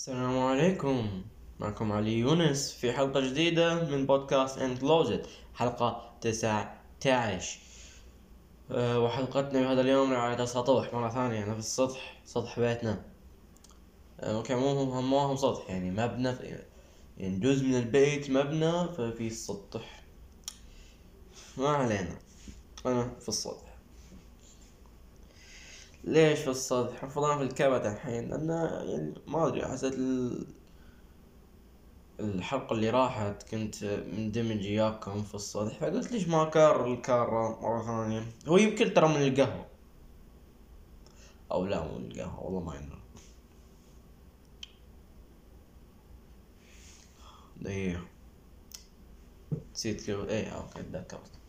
السلام 0.00 0.38
عليكم. 0.38 1.22
معكم 1.58 1.92
علي 1.92 2.18
يونس 2.18 2.72
في 2.72 2.92
حلقة 2.92 3.20
جديدة 3.20 3.84
من 3.84 4.06
بودكاست 4.06 4.58
ان 4.58 4.76
كلوزت 4.76 5.26
حلقة 5.54 6.14
تسعة 6.20 6.80
عشر 7.06 7.58
أه 8.70 9.00
وحلقتنا 9.00 9.60
بهذا 9.60 9.80
اليوم 9.80 10.12
رعاية 10.12 10.44
سطوح 10.44 10.94
مرة 10.94 11.10
ثانية 11.10 11.44
أنا 11.44 11.52
في 11.52 11.58
السطح 11.58 12.20
سطح 12.24 12.60
بيتنا. 12.60 13.02
أه 14.20 14.36
أوكي 14.36 14.54
مو 14.54 14.68
هو 14.68 15.02
مو 15.02 15.18
هو 15.18 15.36
سطح 15.36 15.70
يعني 15.70 15.90
مبنى 15.90 16.34
يعني 17.18 17.38
جزء 17.38 17.64
من 17.64 17.74
البيت 17.74 18.30
مبنى 18.30 18.88
ففي 18.88 19.26
السطح 19.26 20.02
ما 21.56 21.68
علينا 21.68 22.18
أنا 22.86 23.14
في 23.20 23.28
السطح. 23.28 23.69
ليش 26.04 26.38
في 26.38 26.50
السطح؟ 26.50 27.02
أنا 27.02 27.36
في 27.38 27.42
الكبت 27.42 27.86
الحين 27.86 28.28
لأن 28.28 28.48
يعني 28.88 29.14
ما 29.26 29.46
أدري 29.46 29.66
حسيت 29.66 29.94
ال... 29.94 30.46
الحلقة 32.20 32.74
اللي 32.74 32.90
راحت 32.90 33.50
كنت 33.50 33.84
مندمج 33.84 34.66
وياكم 34.66 35.22
في 35.22 35.34
السطح 35.34 35.78
فقلت 35.78 36.12
ليش 36.12 36.28
ما 36.28 36.42
أكرر 36.42 36.92
الكارة 36.92 37.60
مرة 37.60 37.82
ثانية؟ 37.82 38.22
هو 38.48 38.56
يمكن 38.56 38.94
ترى 38.94 39.08
من 39.08 39.22
القهوة. 39.22 39.66
أو 41.52 41.66
لا 41.66 41.84
مو 41.84 41.98
من 41.98 42.10
القهوة 42.10 42.44
والله 42.44 42.60
ما 42.60 42.74
يندرى 42.76 43.00
دقيقة. 47.60 48.00
نسيت 49.74 50.00
كيف 50.00 50.28
إيه 50.28 50.48
أوكي 50.48 50.82
تذكرت. 50.82 51.39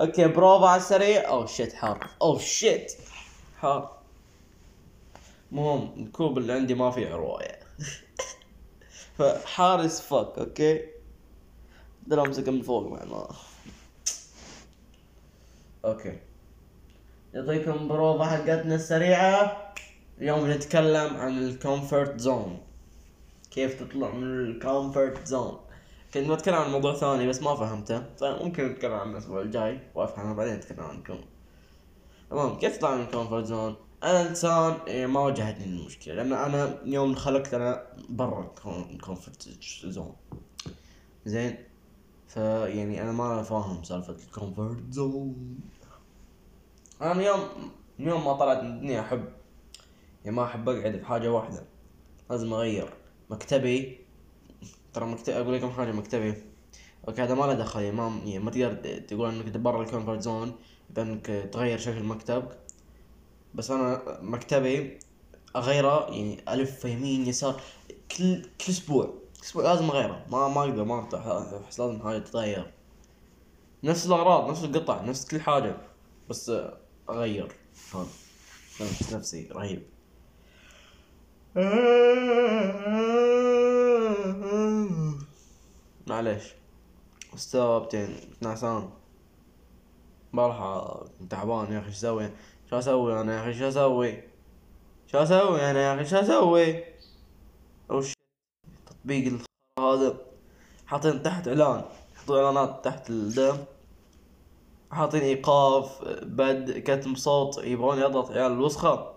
okay 0.00 0.28
بروفا 0.28 0.66
على 0.66 0.80
السريع. 0.80 1.28
oh 1.28 1.46
shit 1.46 1.72
حار. 1.72 2.06
oh 2.22 2.38
shit 2.38 2.92
حار. 3.56 3.98
المهم 5.52 6.04
الكوب 6.06 6.38
اللي 6.38 6.52
عندي 6.52 6.74
ما 6.74 6.90
فيه 6.90 7.14
رواية. 7.14 7.58
فحار 9.18 9.67
as 9.67 10.00
fuck 10.00 10.38
okay. 10.38 10.80
ده 12.06 12.22
امسكه 12.22 12.52
من 12.52 12.62
فوق 12.62 12.86
مع 12.86 13.04
ما 13.04 13.28
okay. 15.84 16.18
يعطيكم 17.34 17.88
بروفا 17.88 18.24
حقتنا 18.24 18.74
السريعة. 18.74 19.74
اليوم 20.18 20.50
نتكلم 20.50 21.16
عن 21.16 21.38
ال 21.38 21.48
comfort 21.48 22.20
zone. 22.20 22.58
كيف 23.50 23.82
تطلع 23.82 24.10
من 24.10 24.40
ال 24.40 24.51
comfort 24.51 25.26
zone؟ 25.26 25.60
كنت 26.14 26.30
بتكلم 26.30 26.54
عن 26.54 26.70
موضوع 26.70 26.94
ثاني 26.94 27.28
بس 27.28 27.42
ما 27.42 27.54
فهمته. 27.54 28.04
فممكن 28.20 28.64
نتكلم 28.64 28.92
عنه 28.92 29.12
الأسبوع 29.12 29.40
الجاي 29.40 29.80
وأفهمه 29.94 30.34
بعدين 30.34 30.54
اتكلم 30.54 30.84
عنكم 30.84 31.18
تمام 32.30 32.58
كيف 32.58 32.76
تطلع 32.76 32.94
من 32.94 33.00
ال 33.00 33.05
comfort 33.05 33.44
zone؟ 33.44 33.76
أنا 34.02 34.28
إنسان 34.28 34.76
إيه، 34.86 35.06
ما 35.06 35.20
واجهتني 35.20 35.64
المشكلة 35.64 36.14
لأن 36.14 36.32
أنا 36.32 36.78
يوم 36.84 37.14
خلقت 37.14 37.54
أنا 37.54 37.86
برا 38.08 38.52
ال 38.90 38.97
comfort 38.97 39.48
zone. 39.84 40.16
زين؟ 41.26 41.56
فيعني 42.28 43.02
أنا 43.02 43.12
ما 43.12 43.42
فاهم 43.42 43.82
سالفة 43.82 44.16
ال 44.26 44.34
comfort 44.34 44.90
zone. 44.90 45.58
أنا 47.02 47.22
يوم 47.22 47.40
يوم 47.98 48.24
ما 48.24 48.32
طلعت 48.32 48.62
من 48.62 48.70
الدنيا 48.70 49.00
أحب 49.00 49.24
يعني 50.24 50.36
ما 50.36 50.44
أحب 50.44 50.68
أقعد 50.68 50.96
في 50.96 51.06
حاجة 51.06 51.32
واحدة. 51.32 51.64
لازم 52.30 52.52
أغير 52.52 52.92
مكتبي 53.30 53.98
ترى 54.92 55.06
مكتب 55.06 55.32
أقول 55.32 55.54
لكم 55.54 55.70
حاجة 55.70 55.92
مكتبي. 55.92 56.34
okay 57.08 57.22
هذا 57.22 57.34
ما 57.34 57.44
له 57.44 57.54
دخل 57.54 57.82
يعني 57.82 57.96
ما 57.96 58.20
يعني 58.24 58.38
ما 58.38 58.50
تقدر 58.50 58.98
تقول 58.98 59.28
إنك 59.28 59.56
برا 59.56 59.82
ال 59.82 59.87
comfort 59.87 60.20
zone 60.20 60.52
بانك 60.90 61.26
تغير 61.52 61.78
شكل 61.78 62.02
مكتبك 62.02 62.58
بس 63.54 63.70
أنا 63.70 64.18
مكتبي 64.22 64.98
أغيره 65.56 66.10
يعني 66.10 66.44
ألف 66.48 66.84
يمين 66.84 67.26
يسار 67.26 67.60
كل 68.16 68.42
كل 68.42 68.48
أسبوع. 68.68 69.14
أسبوع 69.42 69.64
لازم 69.64 69.90
أغيره. 69.90 70.26
ما 70.30 70.48
ما 70.48 70.60
أقدر 70.60 70.84
ما 70.84 70.98
ارتاح 70.98 71.26
أحس 71.26 71.80
لازم 71.80 72.02
حاجة 72.02 72.18
تتغير. 72.18 72.72
نفس 73.84 74.06
الأغراض 74.06 74.50
نفس 74.50 74.64
القطع 74.64 75.02
نفس 75.02 75.28
كل 75.28 75.40
حاجة. 75.40 75.76
بس 76.30 76.52
أغير. 77.10 77.52
هذا. 77.94 78.06
نفسي 79.12 79.48
رهيب. 79.52 79.82
معليش. 86.06 86.42
استوعبتين 87.34 88.16
نعسان. 88.40 88.90
البارحة 90.32 91.04
كنت 91.18 91.30
تعبان 91.30 91.72
يا 91.72 91.78
أخي. 91.78 91.92
شو 91.92 91.96
أسوي؟ 91.96 92.30
شو 92.70 92.78
أسوي 92.78 93.20
أنا 93.20 93.36
يا 93.36 93.42
أخي؟ 93.42 93.58
شو 93.58 93.68
أسوي؟ 93.68 94.22
شو 95.06 95.18
أسوي 95.18 95.70
أنا 95.70 95.80
يا 95.80 95.94
أخي؟ 95.94 96.04
شو 96.04 96.16
أسوي؟ 96.16 96.84
وش 97.90 98.12
تطبيق 98.86 99.42
هذا 99.78 100.18
حاطين 100.86 101.22
تحت 101.22 101.48
إعلان. 101.48 101.84
يحطوا 102.14 102.38
إعلانات 102.38 102.84
تحت 102.84 103.10
الدم. 103.10 103.56
حاطين 104.90 105.22
إيقاف 105.22 106.04
بد 106.22 106.78
كتم 106.78 107.14
صوت. 107.14 107.58
يبغون 107.58 107.98
يضغط 107.98 108.30
عيال 108.30 108.52
الوسخة. 108.52 109.14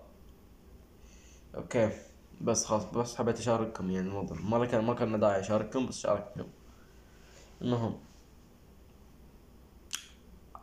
أوكي. 1.56 2.11
بس 2.44 2.66
خلاص 2.66 2.84
بس 2.86 3.16
حبيت 3.16 3.40
أشارككم 3.40 3.92
يعني 3.92 4.08
الموضوع. 4.08 4.38
ما 4.38 4.66
كان 4.66 4.86
ما 4.86 4.94
كان 4.94 5.20
داعي 5.20 5.40
أشارككم 5.40 5.88
بس 5.88 6.00
شارككم 6.00 6.48
المهم. 7.62 8.00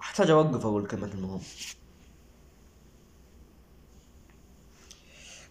أحتاج 0.01 0.31
أوقف 0.31 0.67
أقول 0.67 0.87
كلمة 0.87 1.07
المهم. 1.15 1.41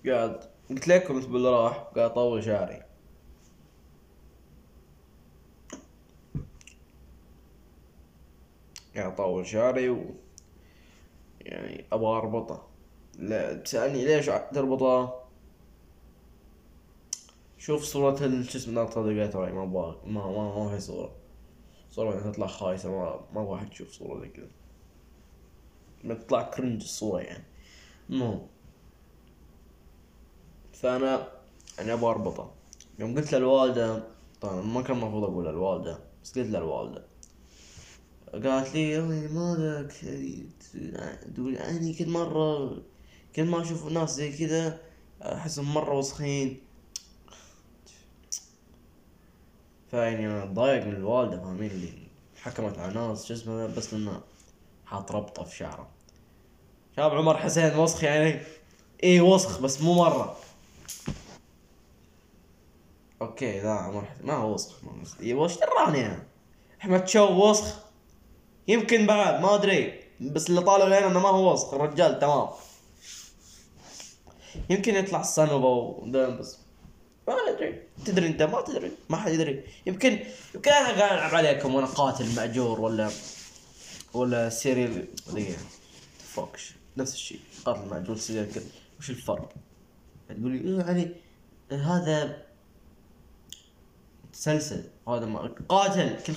قاعد 0.06 0.40
قلت 0.70 0.88
لكم 0.88 1.14
الأسبوع 1.18 1.38
اللي 1.38 1.50
راح 1.50 1.78
قاعد 1.78 2.12
أطول 2.12 2.44
شعري. 2.44 2.84
قاعد 8.96 9.12
أطول 9.12 9.48
شعري 9.48 9.90
و 9.90 10.16
يعني 11.42 11.86
أبغى 11.92 12.18
أربطه. 12.18 12.68
لا 13.20 13.54
تسألني 13.54 14.06
ليش 14.06 14.26
تربطه 14.26 15.27
شوف 17.58 17.84
صورة 17.84 18.16
شو 18.42 18.58
اسمه 18.58 18.74
نقطة 18.84 19.06
دقيقة 19.06 19.40
ما 19.40 19.64
أبغى 19.64 20.02
ما 20.06 20.28
ما 20.32 20.64
ما 20.64 20.70
في 20.70 20.80
صورة. 20.80 21.16
صورة 21.92 22.32
تطلع 22.32 22.48
خايسة 22.48 22.92
ما 22.92 23.20
ما 23.34 23.42
أبغى 23.42 23.56
احد 23.56 23.72
يشوف 23.72 23.92
صورة 23.92 24.20
زي 24.20 24.30
كذا. 24.30 24.50
تطلع 26.16 26.42
كرنج 26.42 26.82
الصورة 26.82 27.22
يعني. 27.22 27.44
المهم 28.10 28.48
فانا 30.74 31.28
يعني 31.78 31.94
أبغى 31.94 32.10
أربطه. 32.10 32.52
يوم 33.00 33.16
قلت 33.16 33.34
للوالدة 33.36 34.04
طبعا 34.42 34.62
ما 34.62 34.82
كان 34.82 34.98
المفروض 34.98 35.24
أقول 35.24 35.46
للوالدة 35.46 36.00
بس 36.24 36.40
قلت 36.40 36.48
للوالدة. 36.48 37.06
قالت 38.34 38.76
لي 38.76 38.90
يا 38.90 39.02
مالك؟ 39.02 39.94
تقول 41.36 41.54
يعني 41.56 41.94
كل 41.94 42.10
مرة 42.10 42.78
كل 43.36 43.46
ما 43.46 43.62
أشوف 43.62 43.92
ناس 43.92 44.16
زي 44.16 44.38
كذا 44.38 44.80
أحسهم 45.22 45.74
مرة 45.74 45.98
وسخين. 45.98 46.67
فيعني 49.92 50.28
أنا 50.28 50.44
اتضايق 50.44 50.86
من 50.86 50.94
الوالدة 50.94 51.38
فاهمين؟ 51.38 51.72
اللي 51.72 51.94
حكمت 52.42 52.80
على 52.80 52.94
ناس 52.94 53.26
شو 53.26 53.34
اسمه 53.34 53.66
بس 53.66 53.94
لأنه 53.94 54.22
حاط 54.86 55.12
ربطة 55.12 55.44
في 55.44 55.56
شعره. 55.56 55.88
شاب 56.96 57.16
عمر 57.16 57.38
حسين 57.38 57.80
وسخ 57.80 58.04
يعني. 58.04 58.42
إيه 59.04 59.22
وسخ 59.22 59.60
بس 59.62 59.82
مو 59.82 59.94
مرة. 59.94 60.38
okay 63.22 63.60
لا 63.60 63.72
عمر 63.72 64.06
حسين 64.06 64.26
ما 64.26 64.34
هو 64.34 64.54
وسخ 64.54 64.84
ما 64.84 65.02
وسخ. 65.02 65.22
إيه 65.22 65.34
وش 65.34 65.58
دراني 65.58 66.06
أنا؟ 66.06 66.24
أحمد 66.82 67.08
شو 67.08 67.50
وسخ؟ 67.50 67.80
يمكن 68.68 69.08
بعد 69.08 69.42
ما 69.42 69.56
أدري. 69.56 70.04
بس 70.22 70.50
اللي 70.50 70.62
طالع 70.62 70.86
هنا 70.86 71.08
إنه 71.08 71.20
ما 71.20 71.30
هو 71.30 71.54
وسخ. 71.54 71.74
الرجال 71.74 72.20
تمام. 72.20 72.48
يمكن 74.70 74.96
يطلع 74.96 75.22
الصنوبة 75.22 76.38
بس 76.40 76.58
ما 77.28 77.36
أدري. 77.50 77.84
تدري 78.06 78.28
أنت؟ 78.28 78.42
ما 78.42 78.62
تدري. 78.62 78.92
ما 79.10 79.18
حد 79.18 79.32
يدري. 79.32 79.64
يمكن 79.86 80.20
يمكن 80.56 80.72
أنا 80.72 81.00
قاعد 81.00 81.18
ألعب 81.18 81.36
عليكم 81.36 81.76
وأنا 81.76 81.88
قاتل 81.88 82.36
مأجور 82.36 82.82
ولا 82.82 83.10
ولا 84.14 84.50
serial 84.50 85.08
دقيقة 85.28 85.58
فوكش 86.34 86.74
نفس 86.98 87.14
الشيء. 87.14 87.40
قاتل 87.66 87.90
مأجور 87.90 88.18
serial 88.18 88.54
كذا. 88.54 88.66
وش 89.00 89.10
الفرق؟ 89.10 89.54
تقول 90.30 90.52
لي 90.52 90.78
يعني 90.78 91.12
هذا 91.72 92.44
تسلسل 94.34 94.84
هذا 95.08 95.26
ما 95.26 95.56
قاتل 95.70 96.24
كل 96.24 96.34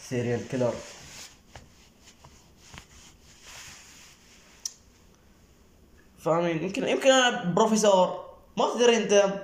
serial 0.00 0.48
killer 0.48 0.74
فاهمين؟ 6.18 6.62
يمكن 6.62 6.88
يمكن 6.88 7.10
أنا 7.10 7.44
بروفيسور 7.44 8.31
ما 8.56 8.74
تدري 8.74 8.96
انت 8.96 9.42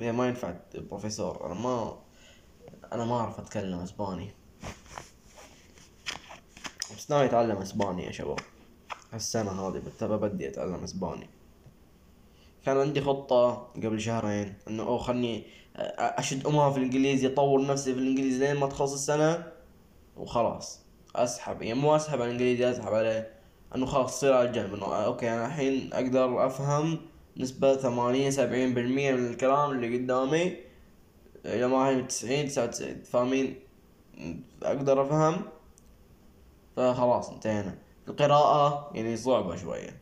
ما 0.00 0.28
ينفع 0.28 0.54
بروفيسور 0.74 1.46
أنا 1.46 1.54
ما 1.54 1.98
أنا 2.92 3.04
ما 3.04 3.16
أعرف 3.16 3.40
أتكلم 3.40 3.78
إسباني. 3.78 4.30
بس 6.96 7.10
ناوي 7.10 7.24
أتعلم 7.24 7.56
إسباني 7.56 8.04
يا 8.04 8.12
شباب. 8.12 8.40
هالسنة 9.12 9.50
هذه 9.50 9.82
بدي 10.00 10.48
أتعلم 10.48 10.84
إسباني. 10.84 11.28
كان 12.66 12.76
عندي 12.76 13.00
خطة 13.00 13.54
قبل 13.76 14.00
شهرين 14.00 14.54
إنه 14.68 14.82
اوه 14.82 14.98
خلني 14.98 15.46
أشد 15.76 16.46
أمها 16.46 16.70
في 16.70 16.78
الإنجليزي 16.78 17.26
أطور 17.26 17.66
نفسي 17.66 17.94
في 17.94 18.00
الإنجليزي 18.00 18.38
لين 18.38 18.56
ما 18.56 18.66
تخلص 18.66 18.92
السنة 18.92 19.52
وخلاص. 20.16 20.80
أسحب 21.16 21.62
يعني 21.62 21.80
مو 21.80 21.96
أسحب 21.96 22.20
على 22.20 22.24
الإنجليزي 22.24 22.70
أسحب 22.70 22.94
عليه. 22.94 23.34
إنه 23.74 23.86
خلاص 23.86 24.16
تصير 24.16 24.34
على 24.34 24.48
الجنب. 24.48 24.74
إنه 24.74 24.86
أوكي 24.86 25.30
أنا 25.30 25.46
الحين 25.46 25.92
أقدر 25.92 26.46
أفهم 26.46 27.09
نسبة 27.40 27.76
ثمانين 27.76 28.30
سبعين 28.30 28.74
بالمية 28.74 29.12
من 29.12 29.26
الكلام 29.26 29.70
اللي 29.70 29.98
قدامي 29.98 30.56
اذا 31.44 31.66
ما 31.66 31.88
هي 31.88 32.02
تسعين 32.02 32.48
تسعة 32.48 32.64
وتسعين. 32.64 33.02
فاهمين؟ 33.02 33.58
أقدر 34.62 35.02
أفهم؟ 35.02 35.42
فخلاص 36.76 37.30
انتهينا. 37.30 37.78
القراءة 38.08 38.90
يعني 38.94 39.16
صعبة 39.16 39.56
شوية. 39.56 40.00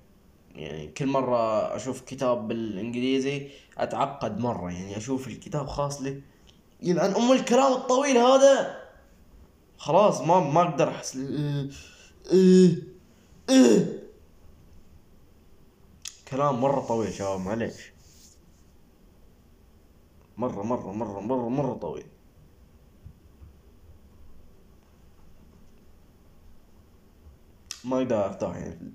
يعني 0.54 0.88
كل 0.88 1.06
مرة 1.06 1.76
أشوف 1.76 2.00
كتاب 2.00 2.48
بالإنجليزي 2.48 3.48
أتعقد 3.78 4.38
مرة. 4.38 4.72
يعني 4.72 4.96
أشوف 4.96 5.28
الكتاب 5.28 5.66
خاص 5.66 6.02
لي. 6.02 6.22
يلعن 6.82 7.14
أم 7.14 7.32
الكلام 7.32 7.72
الطويل 7.72 8.16
هذا 8.16 8.76
خلاص 9.78 10.20
ما 10.20 10.40
ما 10.40 10.62
أقدر 10.62 10.88
أحس. 10.88 11.16
إيه، 11.16 11.70
إيه، 12.32 12.82
إيه. 13.50 13.97
كلام 16.30 16.60
مرة 16.60 16.80
طويل 16.80 17.12
شباب 17.14 17.40
معليش. 17.40 17.92
مرة 20.36 20.62
مرة 20.62 20.92
مرة 20.92 21.20
مرة 21.20 21.48
مرة 21.48 21.74
طويل. 21.74 22.06
ما 27.84 27.96
أقدر 27.96 28.24
ارتاح 28.24 28.56
يعني 28.56 28.72
في 28.72 28.92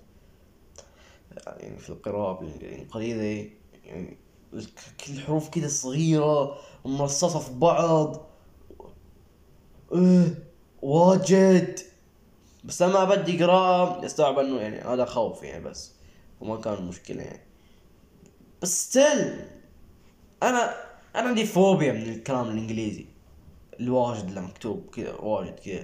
يعني 1.45 1.79
في 1.79 1.89
القراءة 1.89 2.39
بالانجليزي 2.39 3.51
يعني 3.85 4.17
كل 5.05 5.13
الحروف 5.13 5.49
كده 5.49 5.67
صغيرة 5.67 6.57
ومرصصة 6.83 7.39
في 7.39 7.53
بعض. 7.53 8.25
إيه 9.93 10.49
واجد. 10.81 11.79
بس 12.63 12.81
أنا 12.81 13.03
بدي 13.03 13.43
قراءة 13.43 14.05
استوعب 14.05 14.39
إنه 14.39 14.61
يعني 14.61 14.81
هذا 14.81 15.05
خوف 15.05 15.43
يعني 15.43 15.63
بس. 15.63 16.02
وما 16.43 16.61
كان 16.61 16.83
مشكلة 16.87 17.23
يعني. 17.23 17.43
بس 18.61 18.89
ستيل 18.89 19.47
أنا 20.43 20.75
أنا 21.15 21.27
عندي 21.27 21.45
فوبيا 21.45 21.91
من 21.91 22.01
الكلام 22.01 22.49
الإنجليزي. 22.49 23.05
الواجد 23.79 24.27
اللي 24.27 24.41
مكتوب 24.41 24.89
كذا 24.89 25.13
واجد 25.13 25.59
كذا. 25.59 25.83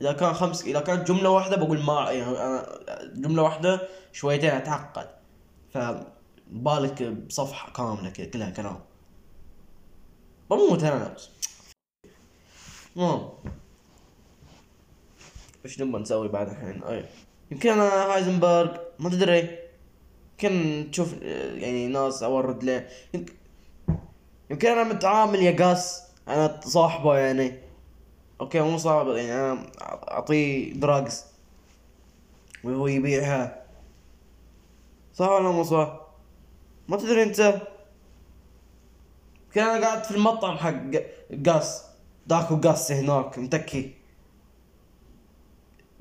إذا 0.00 0.12
كان 0.12 0.34
خمس 0.34 0.64
إذا 0.64 0.80
كانت 0.80 1.08
جملة 1.08 1.30
واحدة 1.30 1.56
بقول 1.56 1.82
ما 1.82 2.10
يعني 2.10 2.38
أنا 2.38 2.78
جملة 3.14 3.42
واحدة 3.42 3.88
شويتين 4.12 4.50
أتعقد. 4.50 5.08
فبالك 5.70 7.02
بصفحة 7.02 7.72
كاملة 7.72 8.10
كذا 8.10 8.26
كلها 8.26 8.50
كلام. 8.50 8.80
بموت 10.50 10.82
أنا 10.82 11.12
نفس. 11.12 11.30
المهم. 12.96 13.30
إيش 15.64 15.80
نبغى 15.80 16.02
نسوي 16.02 16.28
بعد 16.28 16.48
الحين؟ 16.48 16.82
أي. 16.84 17.04
يمكن 17.50 17.70
أنا 17.70 18.14
هايزنبرغ 18.14 18.76
ما 18.98 19.10
تدري. 19.10 19.58
يمكن 20.32 20.88
تشوف 20.90 21.22
يعني 21.22 21.86
ناس 21.86 22.22
أورد 22.22 22.64
له 22.64 22.88
يمكن 24.50 24.68
أنا 24.68 24.84
متعامل 24.84 25.42
يا 25.42 25.64
قاس 25.64 26.02
أنا 26.28 26.60
صاحبه 26.64 27.18
يعني. 27.18 27.58
okay 28.40 28.60
مو 28.60 28.78
صعب 28.78 29.08
يعني 29.08 29.32
أنا 29.32 29.66
أعطيه 29.82 30.72
drugs 30.72 31.24
وهو 32.64 32.86
يبيعها. 32.86 33.64
صح 35.14 35.28
ولا 35.28 35.50
مو 35.50 35.62
صح؟ 35.62 36.00
ما 36.88 36.96
تدري 36.96 37.22
أنت. 37.22 37.60
كان 39.54 39.68
أنا 39.68 39.86
قاعد 39.86 40.04
في 40.04 40.16
المطعم 40.16 40.56
حق 40.56 40.82
قاس. 41.46 41.84
داكو 42.26 42.56
قاس 42.56 42.92
هناك 42.92 43.38
متكي. 43.38 43.94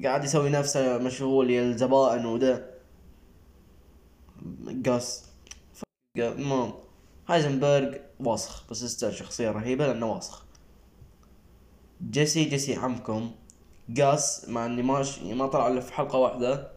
قاعد 0.04 0.24
يسوي 0.24 0.50
نفسه 0.50 0.98
مشغول 0.98 1.50
يا 1.50 1.62
الزبائن 1.62 2.26
وده 2.26 2.74
قاس 4.86 5.30
المهم 6.18 6.74
هايزنبرغ 7.28 7.96
واسخ 8.20 8.70
بس 8.70 8.86
ستيل 8.86 9.14
شخصية 9.14 9.52
رهيبة 9.52 9.88
لأنه 9.88 10.12
واسخ 10.12 10.46
جيسي 12.10 12.44
جيسي 12.44 12.76
عمكم. 12.76 13.32
قاس 13.98 14.50
مع 14.50 14.66
إني 14.66 14.82
ما 14.82 15.06
ما 15.24 15.48
طلع 15.48 15.68
إلا 15.68 15.82
في 15.82 15.94
حلقة 15.94 16.20
واحدة. 16.20 16.72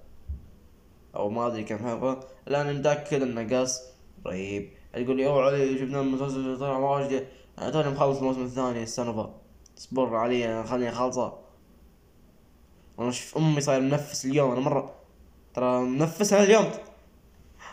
أو 1.17 1.29
ما 1.31 1.47
أدري 1.47 1.65
كم 1.65 1.79
حلقة. 1.79 2.21
الآن 2.49 2.79
متأكد 2.79 3.23
إنه 3.23 3.57
قاس 3.57 3.83
رهيب. 4.27 4.71
يقول 4.95 5.17
لي 5.17 5.27
اوه 5.27 5.43
علي 5.43 5.79
شفنا 5.79 6.01
المسلسل 6.01 6.59
طلع 6.59 6.79
واجد 6.79 7.27
أنا 7.59 7.71
توني 7.71 7.91
مخلص 7.91 8.19
الموسم 8.19 8.43
الثاني 8.45 8.83
السنة 8.83 9.35
اصبر 9.79 10.17
علي 10.17 10.65
خليني 10.65 10.91
أخلصه. 10.91 11.46
أنا 12.99 13.11
شوف 13.11 13.37
أمي 13.37 13.61
صاير 13.61 13.81
منفس 13.81 14.25
اليوم 14.25 14.51
أنا 14.53 14.61
مرة 14.61 14.95
ترى 15.55 15.81
منفس 15.81 16.33
اليوم. 16.33 16.71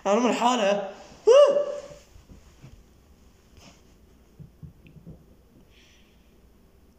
أنا 0.07 0.19
من 0.19 0.33
حالة. 0.33 0.89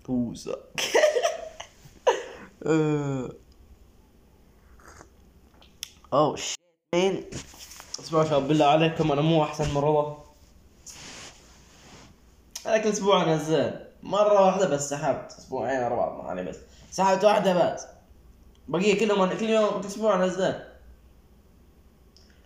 كوسة 0.06 0.56
أوه 6.12 6.36
شيت 6.36 6.58
مين؟ 6.94 7.24
اسمعوا 8.00 8.24
شباب 8.24 8.48
بالله 8.48 8.66
عليكم 8.66 9.12
أنا 9.12 9.20
مو 9.20 9.44
أحسن 9.44 9.70
من 9.70 9.76
رضا. 9.76 10.24
أنا 12.66 12.78
كل 12.78 12.88
أسبوع 12.88 13.22
انزل 13.22 13.80
مرة 14.02 14.46
واحدة 14.46 14.68
بس 14.68 14.90
سحبت. 14.90 15.32
أسبوعين 15.32 15.82
ورا 15.82 15.96
بعض 15.96 16.36
ما 16.36 16.42
بس. 16.42 16.56
سحبت 16.90 17.24
واحدة 17.24 17.74
بس. 17.74 17.93
بقية 18.68 19.00
كلهم 19.00 19.38
كل 19.38 19.50
يوم 19.50 19.80
كل 19.80 19.86
أسبوع 19.86 20.24
انزل 20.24 20.54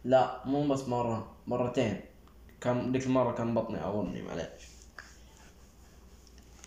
لا 0.05 0.43
مو 0.45 0.69
بس 0.69 0.89
مرة 0.89 1.37
مرتين 1.47 2.01
كان 2.61 2.93
ذيك 2.93 3.07
المرة 3.07 3.33
كان 3.33 3.55
بطني 3.55 3.89
اظني 3.89 4.23
معليش 4.23 4.63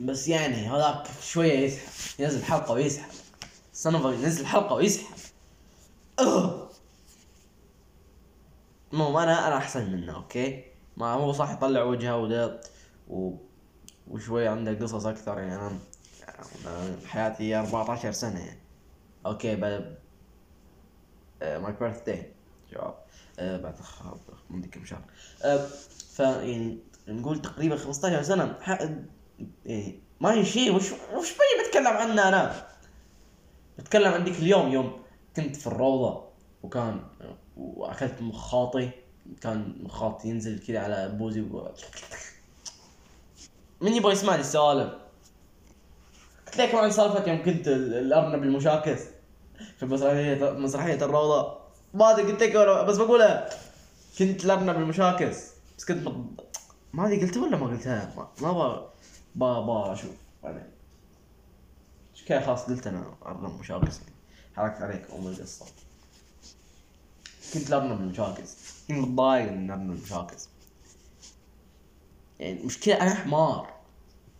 بس 0.01 0.27
يعني 0.27 0.55
هذاك 0.55 1.07
شوية 1.21 1.59
يسحب 1.59 2.19
ينزل 2.19 2.43
حلقه 2.43 2.73
ويسحب 2.73 3.11
سنوفا 3.73 4.09
ينزل 4.09 4.45
حلقه 4.45 4.75
ويسحب 4.75 5.15
المهم 8.93 9.17
أنا 9.17 9.47
أنا 9.47 9.57
احسن 9.57 9.91
منه 9.91 10.15
okay 10.15 10.63
ما 10.97 11.13
هو 11.13 11.31
صح 11.31 11.51
يطلع 11.51 11.83
وجهه 11.83 12.17
وده 12.17 12.61
و... 13.07 13.33
وشوي 14.07 14.47
عنده 14.47 14.73
قصص 14.73 15.05
أكثر 15.05 15.39
يعني 15.39 15.55
أنا 15.55 15.79
حياتي 17.05 17.55
14 17.55 18.11
سنه 18.11 18.39
يعني 18.39 18.60
okay 19.25 19.55
بعد 19.55 19.97
my 21.41 21.73
birthday 21.79 22.33
شباب 22.71 22.95
بعد 23.37 23.75
من 24.49 24.63
كم 24.63 24.85
شهر. 24.85 25.03
آه 25.43 25.67
ف 26.15 26.19
يعني 26.19 26.77
نقول 27.07 27.41
تقريبا 27.41 27.75
15 27.75 28.21
سنة. 28.23 28.57
إيه 29.65 29.99
ما 30.21 30.33
هي 30.33 30.45
شيء 30.45 30.75
وش 30.75 30.91
وش 30.91 31.31
بني 31.31 31.67
بتكلم 31.67 31.87
عنه 31.87 32.27
أنا؟ 32.27 32.67
بتكلم 33.77 34.13
عن 34.13 34.23
ذيك 34.23 34.39
اليوم 34.39 34.71
يوم 34.71 35.01
كنت 35.35 35.55
في 35.55 35.67
الروضة 35.67 36.23
وكان 36.63 37.03
وأكلت 37.57 38.21
مخاطي 38.21 38.89
كان 39.41 39.75
مخاط 39.83 40.25
ينزل 40.25 40.59
كذا 40.59 40.79
على 40.79 41.09
بوزي 41.09 41.41
و... 41.41 41.71
من 43.81 43.93
يبغى 43.93 44.11
يسمع 44.11 44.35
لي 44.35 44.41
السوالف؟ 44.41 44.93
لك 46.57 46.75
عن 46.75 46.91
سالفه 46.91 47.31
يوم 47.31 47.43
كنت 47.43 47.67
الأرنب 47.67 48.43
المشاكس. 48.43 48.99
في 49.79 49.85
مسرحيه 49.85 50.51
مسرحية 50.51 51.05
الروضة. 51.05 51.57
ما 51.93 52.11
أدري 52.11 52.31
قلت 52.31 52.43
لك 52.43 52.55
بس 52.85 52.97
بقولها 52.97 53.49
كنت 54.19 54.45
الأرنب 54.45 54.75
المشاكس. 54.75 55.51
بس 55.77 55.85
كنت 55.85 56.07
ما 56.93 57.07
أدري 57.07 57.21
قلتها 57.21 57.43
ولا 57.43 57.57
ما 57.57 57.67
قلتها؟ 57.67 58.13
ما 58.41 58.49
أبغى 58.49 58.87
با 59.35 59.59
با 59.59 59.93
أشوف. 59.93 60.11
بعدين 60.43 60.63
إيش 62.15 62.25
كذا 62.25 62.41
خلاص 62.41 62.63
قلت 62.63 62.87
أنا 62.87 63.05
أرنب 63.25 63.59
مشاكس. 63.59 63.99
حركت 64.55 64.81
عليك 64.81 65.01
ام 65.11 65.27
القصة 65.27 65.65
كنت 67.53 67.69
الأرنب 67.69 68.01
المشاكس. 68.01 68.55
كنت 68.87 68.97
متضايق 68.97 69.51
من 69.51 69.65
الأرنب 69.65 69.91
المشاكس. 69.91 70.49
يعني 72.39 72.63
مشكلة 72.63 73.01
أنا 73.01 73.13
حمار 73.13 73.73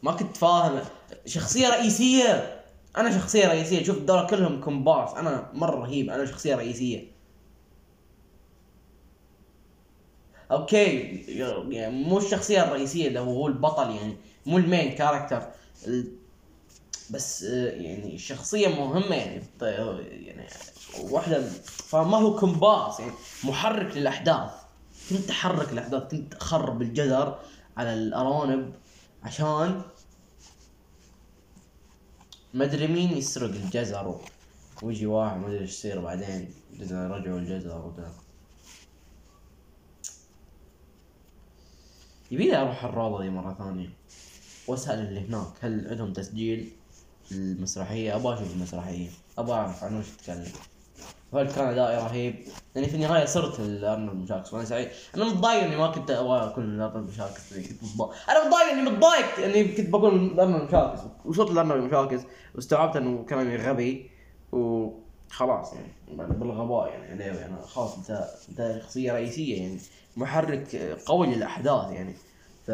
ما 0.03 0.12
كنت 0.12 0.38
فاهم 0.38 0.82
شخصية 1.25 1.70
رئيسية. 1.70 2.62
أنا 2.98 3.20
شخصية 3.20 3.48
رئيسية. 3.48 3.84
شوف 3.84 3.98
الدورة 3.98 4.27
كلهم 4.27 4.62
كومبارس. 4.62 5.13
أنا 5.13 5.50
مرة 5.53 5.75
رهيب. 5.75 6.10
أنا 6.10 6.25
شخصية 6.25 6.56
رئيسية. 6.56 7.12
okay. 10.51 11.25
مو 11.89 12.18
الشخصية 12.18 12.63
الرئيسية 12.63 13.08
اللي 13.08 13.20
هو 13.20 13.48
البطل 13.48 13.96
يعني. 13.96 14.18
مو 14.46 14.58
ال 14.58 14.65
main 14.65 14.96
character 14.96 15.48
بس 17.10 17.44
يعني 17.44 18.18
شخصية 18.18 18.68
مهمة 18.68 19.15
يعني. 19.15 19.44
يعني 20.25 20.48
واحدة 21.01 21.41
فما 21.63 22.18
هو 22.18 22.36
كومبارس 22.36 23.00
يعني. 23.00 23.12
محرك 23.44 23.98
للأحداث. 23.98 24.51
كنت 25.10 25.30
احرك 25.30 25.74
الاحداث 25.74 26.12
كنت 26.12 26.34
اخرب 26.34 26.82
الجدر 26.82 27.39
على 27.77 27.94
الأرانب 27.94 28.74
عشان 29.24 29.82
ما 32.53 32.63
أدري 32.63 32.88
مين 32.88 33.17
يسرق 33.17 33.50
الجزر 33.50 34.20
ويجي 34.81 35.05
واحد 35.05 35.38
ما 35.39 35.48
أدري 35.48 35.60
إيش 35.60 35.70
يصير 35.70 36.01
بعدين 36.01 36.53
رجعوا 36.81 37.39
الجزر 37.39 37.77
وذا 37.77 38.13
يبيلي 42.31 42.58
أروح 42.58 42.84
الروضه 42.84 43.24
دي 43.24 43.29
مرة 43.29 43.53
ثانية. 43.53 43.89
وأسأل 44.67 45.00
اللي 45.00 45.20
هناك 45.20 45.48
هل 45.62 45.88
عندهم 45.88 46.13
تسجيل 46.13 46.72
المسرحية؟ 47.31 48.15
أبغى 48.15 48.34
أشوف 48.34 48.53
المسرحية 48.53 49.10
أبغى 49.38 49.53
أعرف 49.53 49.84
عن 49.84 50.00
وش 50.00 50.05
تتكلم. 50.10 50.51
وهل 51.32 51.52
كان 51.52 51.68
ادائي 51.68 51.98
رهيب. 51.98 52.36
لاني 52.76 52.88
في 52.88 52.96
النهاية 52.96 53.26
صرت 53.26 53.60
الأرنولد 53.60 54.16
مشاكس 54.16 54.54
وأنا 54.54 54.66
سعيد. 54.66 54.90
أنا 55.16 55.26
متضايق 55.26 55.64
إني 55.64 55.76
ما 55.76 55.88
كنت 55.88 56.12
أبغى 56.12 56.44
أكون 56.44 56.64
الأرنولد 56.64 57.10
مشاكس 57.10 57.52
يعني 57.52 57.68
أنا 58.30 58.46
متضايق 58.46 58.72
إني 58.72 58.90
متضايق 58.90 59.40
إني 59.46 59.64
كنت 59.64 59.90
بكون 59.90 60.16
الأرنولد 60.16 60.64
مشاكس 60.64 61.00
وصرت 61.26 61.52
الأرنولد 61.52 61.84
مشاكس 61.84 62.22
واستوعبت 62.56 62.96
إنه 62.96 63.26
كلامي 63.30 63.56
غبي. 63.56 64.12
وخلاص 64.52 65.74
يعني. 65.74 65.94
بالغباء 66.18 66.88
يعني. 66.88 67.12
عليه 67.24 67.46
أنا 67.46 67.62
خلاص 67.62 67.98
انت 67.98 68.28
أنت 68.50 68.82
شخصية 68.82 69.14
رئيسية 69.14 69.62
يعني. 69.62 69.80
محرك 70.18 70.76
قوي 71.06 71.28
للأحداث 71.36 71.92
يعني. 71.92 72.16
ف 72.68 72.72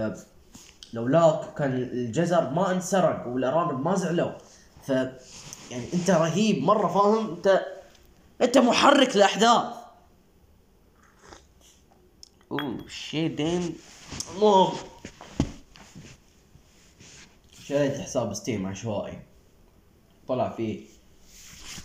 لولاك 0.93 1.53
كان 1.57 1.73
الجزر 1.73 2.49
ما 2.49 2.71
انسرق 2.71 3.27
والأرانب 3.27 3.85
ما 3.85 3.95
زعلوا. 3.95 4.31
ف 4.83 4.89
يعني 5.71 5.85
أنت 5.93 6.09
رهيب. 6.09 6.63
مرة 6.63 6.87
فاهم. 6.87 7.29
أنت 7.29 7.65
انت 8.41 8.57
محرك 8.57 9.15
للاحداث 9.15 9.73
اوه 12.51 12.87
شي 12.87 13.27
دين 13.27 13.77
المهم 14.35 14.77
شريت 17.67 18.01
حساب 18.01 18.33
Steam 18.33 18.65
عشوائي. 18.65 19.19
طلع 20.27 20.49
فيه. 20.49 20.85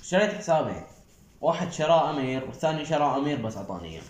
شريت 0.02 0.30
حسابين 0.30 0.82
واحد 1.40 1.73
شراه 1.73 2.11
أمير 2.11 2.44
والثاني 2.44 2.85
شراه 2.85 3.18
أمير 3.18 3.42
بس 3.42 3.56
أعطاني 3.56 3.88
إياه. 3.88 4.02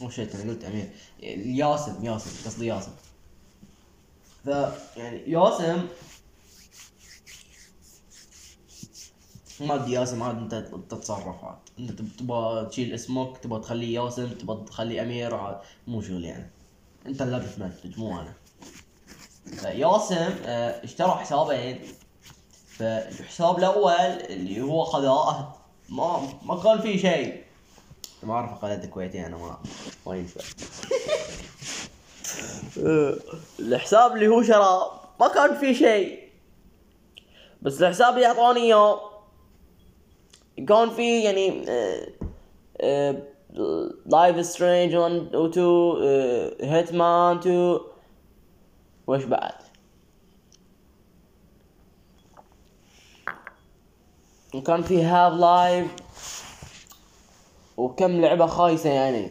oh 0.00 0.10
shit 0.10 0.34
أنا 0.34 0.52
قلت 0.52 0.64
أمير. 0.64 0.90
ياسم 1.20 2.04
ياسم 2.04 2.30
قصدي 2.46 2.66
ياسم. 2.66 2.92
ف 4.44 4.48
يعني 4.96 5.30
ياسم 5.30 5.86
ما 9.60 9.74
ادري 9.74 9.92
ياسم 9.92 10.22
عاد 10.22 10.36
انت 10.36 10.54
تتصرف 10.90 11.44
عاد. 11.44 11.56
انت 11.78 11.90
تب- 11.92 12.16
تبغى 12.18 12.66
تشيل 12.66 12.94
اسمك 12.94 13.38
تبغى 13.38 13.60
تخليه 13.60 14.00
ياسم 14.00 14.28
تبغى 14.28 14.64
تخليه 14.64 15.02
أمير 15.02 15.34
عاد. 15.34 15.58
مو 15.86 16.02
شغلي 16.02 16.32
أنا 16.36 16.46
انت 17.06 17.22
اللي 17.22 17.40
بتمنتج 17.40 17.98
مو 17.98 18.20
أنا. 18.20 18.32
فياسم 19.60 20.30
آه، 20.44 20.84
اشترى 20.84 21.10
حسابين. 21.10 21.80
فالحساب 22.76 23.58
الأول 23.58 23.92
اللي 23.92 24.60
هو 24.60 24.84
خذاه 24.84 25.54
ما 25.88 26.28
ما 26.42 26.62
كان 26.62 26.80
فيه 26.80 26.98
شيء. 26.98 27.42
ما 28.22 28.34
أعرف 28.34 28.64
قناة 28.64 28.86
كويتية 28.86 29.26
أنا 29.26 29.36
ما 29.36 29.58
ما 30.06 30.16
ينفع. 30.16 30.40
الحساب 33.60 34.12
اللي 34.16 34.28
هو 34.28 34.42
شراه 34.42 35.00
ما 35.20 35.28
كان 35.28 35.58
فيه 35.58 35.72
شيء. 35.72 36.28
بس 37.62 37.82
الحساب 37.82 38.14
اللي 38.14 38.26
اعطاني 38.26 38.60
اياه 38.60 39.00
كان 40.66 40.90
فيه 40.90 41.24
يعني 41.24 41.64
Life 44.06 44.46
Strange 44.46 44.94
1 44.96 45.34
و 45.34 45.46
2 45.46 46.70
Hitman 46.70 47.36
2 47.38 47.78
وش 49.06 49.24
بعد 49.24 49.54
وكان 54.54 54.82
فيه 54.82 55.26
Half-Life 55.26 55.86
وكم 57.76 58.20
لعبة 58.20 58.46
خايسة 58.46 58.90
يعني 58.90 59.30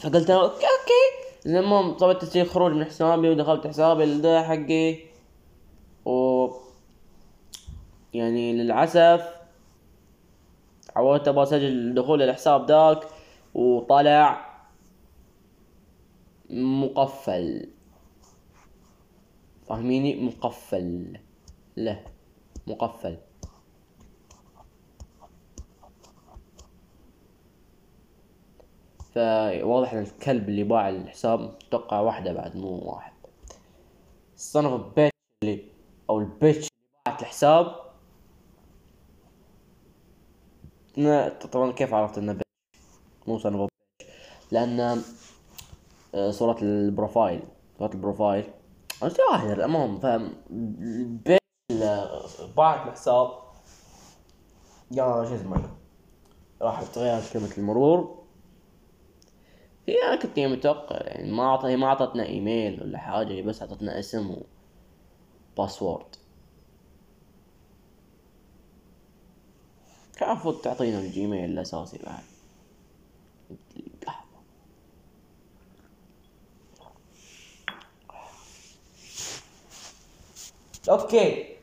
فقلت 0.00 0.30
أنا 0.30 0.42
okay 0.42 0.54
okay. 0.54 1.22
المهم 1.46 1.98
سويت 1.98 2.22
تسجيل 2.22 2.50
خروج 2.50 2.72
من 2.72 2.84
حسابي 2.84 3.28
ودخلت 3.30 3.66
حسابي 3.66 4.20
ده 4.20 4.42
حقي 4.42 4.98
و 6.04 6.48
يعني 8.14 8.52
للأسف 8.52 9.41
حاولت 10.94 11.28
أبغى 11.28 11.42
أسجل 11.42 11.94
دخول 11.94 12.22
الحساب 12.22 12.66
ذاك 12.66 13.08
وطلع 13.54 14.52
مقفل. 16.50 17.70
فاهميني؟ 19.66 20.24
مقفل. 20.24 21.18
له. 21.76 22.04
مقفل. 22.66 23.18
فواضح 29.14 29.92
إن 29.92 30.02
الكلب 30.02 30.48
اللي 30.48 30.64
باع 30.64 30.88
الحساب 30.88 31.40
أتوقع 31.68 32.00
واحدة 32.00 32.32
بعد 32.32 32.56
مو 32.56 32.92
واحد. 32.92 33.12
اوف 34.56 34.94
بيتش 34.96 35.12
اللي 35.44 35.64
أو 36.10 36.18
البيتش 36.18 36.56
اللي 36.56 37.02
باعت 37.06 37.22
الحساب 37.22 37.91
إنه- 40.96 41.46
طبعا 41.46 41.72
كيف 41.72 41.94
عرفت 41.94 42.18
إنه 42.18 42.32
بيتش 42.32 42.46
مو 43.26 43.34
اوف 43.34 43.46
بيتش 43.46 44.12
لأن 44.50 45.02
آه، 46.14 46.30
صورة 46.30 46.58
البروفايل 46.62 47.42
صورة 47.78 47.90
البروفايل. 47.94 48.44
انت 49.02 49.16
واحد 49.30 49.48
المهم 49.48 50.00
فاهم 50.00 50.32
باعت 52.56 52.86
الحساب. 52.86 53.30
يا 54.90 55.24
شو 55.28 55.34
اسمه 55.34 55.70
راح 56.62 56.82
تغير 56.82 57.22
كلمة 57.32 57.50
المرور. 57.58 58.22
هي 59.88 60.02
أنا 60.02 60.16
كنت 60.16 60.38
متوقع 60.38 60.96
يعني 60.96 61.32
ما 61.32 61.42
اعطى 61.42 61.68
هي 61.68 61.76
ما 61.76 61.86
أعطتنا 61.86 62.26
إيميل 62.26 62.82
ولا 62.82 62.98
حاجة 62.98 63.28
هي 63.32 63.42
بس 63.42 63.62
أعطتنا 63.62 63.98
اسم 63.98 64.36
و 65.56 65.63
password 65.63 66.16
كان 70.22 70.30
المفروض 70.30 70.60
تعطينا 70.60 70.98
ال 70.98 71.06
Gmail 71.06 71.44
الأساسي 71.44 71.98
بعد. 71.98 72.22
Okay. 80.88 81.56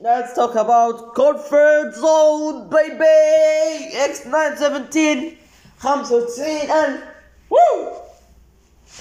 Let's 0.00 0.34
talk 0.34 0.54
about 0.56 1.14
comfort 1.14 1.94
zone 1.94 2.70
baby. 2.70 3.92
X917 4.10 5.36
95000 5.78 7.04
وو 7.50 7.58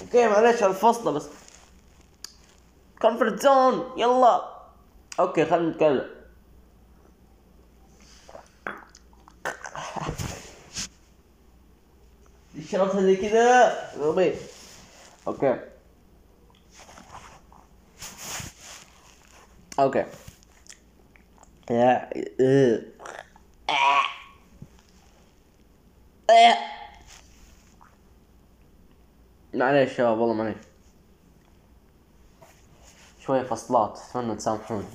okay 0.02 0.28
معليش 0.28 0.64
على 0.64 0.72
الفصلة 0.72 1.12
بس. 1.12 1.26
Comfort 3.04 3.42
zone 3.42 3.98
يلا. 3.98 4.58
Okay 5.20 5.46
خلينا 5.46 5.70
نتكلم. 5.70 6.17
شربتها 12.72 13.02
زي 13.02 13.16
كذا 13.16 13.78
نظيف 14.00 14.58
okay. 15.28 15.60
Okay. 19.80 20.06
يا 21.72 22.10
إيه. 22.40 22.98
معليش 29.54 29.94
شباب 29.98 30.18
والله 30.18 30.34
معليش. 30.34 30.58
شوية 33.26 33.44
فصلات 33.44 34.00
أتمنى 34.10 34.36
تسامحوني. 34.36 34.86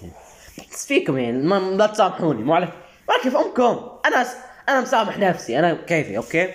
بس 0.72 0.86
فيكم 0.86 1.18
يعني 1.18 1.38
ما 1.38 1.54
لا 1.54 1.86
تسامحوني 1.86 2.42
مو 2.42 2.54
عليك. 2.54 2.70
ما 3.08 3.14
كيف 3.22 3.36
أمكم 3.36 3.98
أنا. 4.06 4.26
أنا 4.68 4.80
مسامح 4.80 5.18
نفسي 5.18 5.58
أنا 5.58 5.74
كيفي 5.74 6.16
okay؟ 6.16 6.54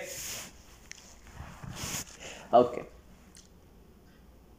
Okay. 2.54 2.82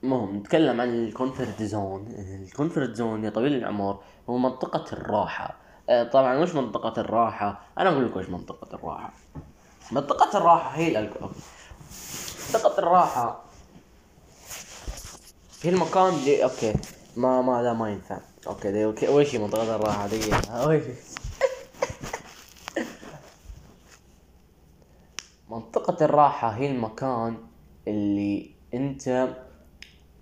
المهم 0.04 0.36
نتكلم 0.36 0.82
عن 0.82 0.90
ال 0.90 0.99
comfort 0.99 1.64
zone. 1.64 2.08
ال 2.48 2.54
comfort 2.54 2.96
zone 2.96 3.24
يا 3.24 3.30
طويل 3.30 3.54
العمر 3.54 4.00
هو 4.30 4.38
منطقة 4.38 4.94
الراحة. 4.94 5.56
آه، 5.90 6.04
طبعا 6.04 6.38
وش 6.38 6.56
منطقة 6.56 7.02
الراحة؟ 7.02 7.62
أنا 7.78 7.90
أقول 7.90 8.06
لك 8.06 8.16
وش 8.16 8.30
منطقة 8.30 8.76
الراحة. 8.76 9.14
منطقة 9.92 10.38
الراحة 10.38 10.78
هي 10.78 10.88
الالكول 10.88 11.30
منطقة 12.54 12.80
الراحة 12.80 13.42
هي 15.64 15.70
المكان 15.70 16.14
اللي 16.14 16.44
أوكي. 16.44 16.74
ما 17.18 17.42
ما 17.42 17.62
لا 17.64 17.74
ما 17.74 17.90
ينفع. 17.90 18.20
أوكي 18.48 18.72
دي 18.72 18.86
أوكي 18.86 19.26
شيء 19.26 19.42
منطقة 19.42 19.76
الراحة؟ 19.76 20.08
دقيقة. 20.08 20.82
منطقة 25.50 26.06
الراحة 26.06 26.50
هي 26.50 26.72
المكان 26.72 27.49
اللي 27.90 28.52
انت 28.74 29.28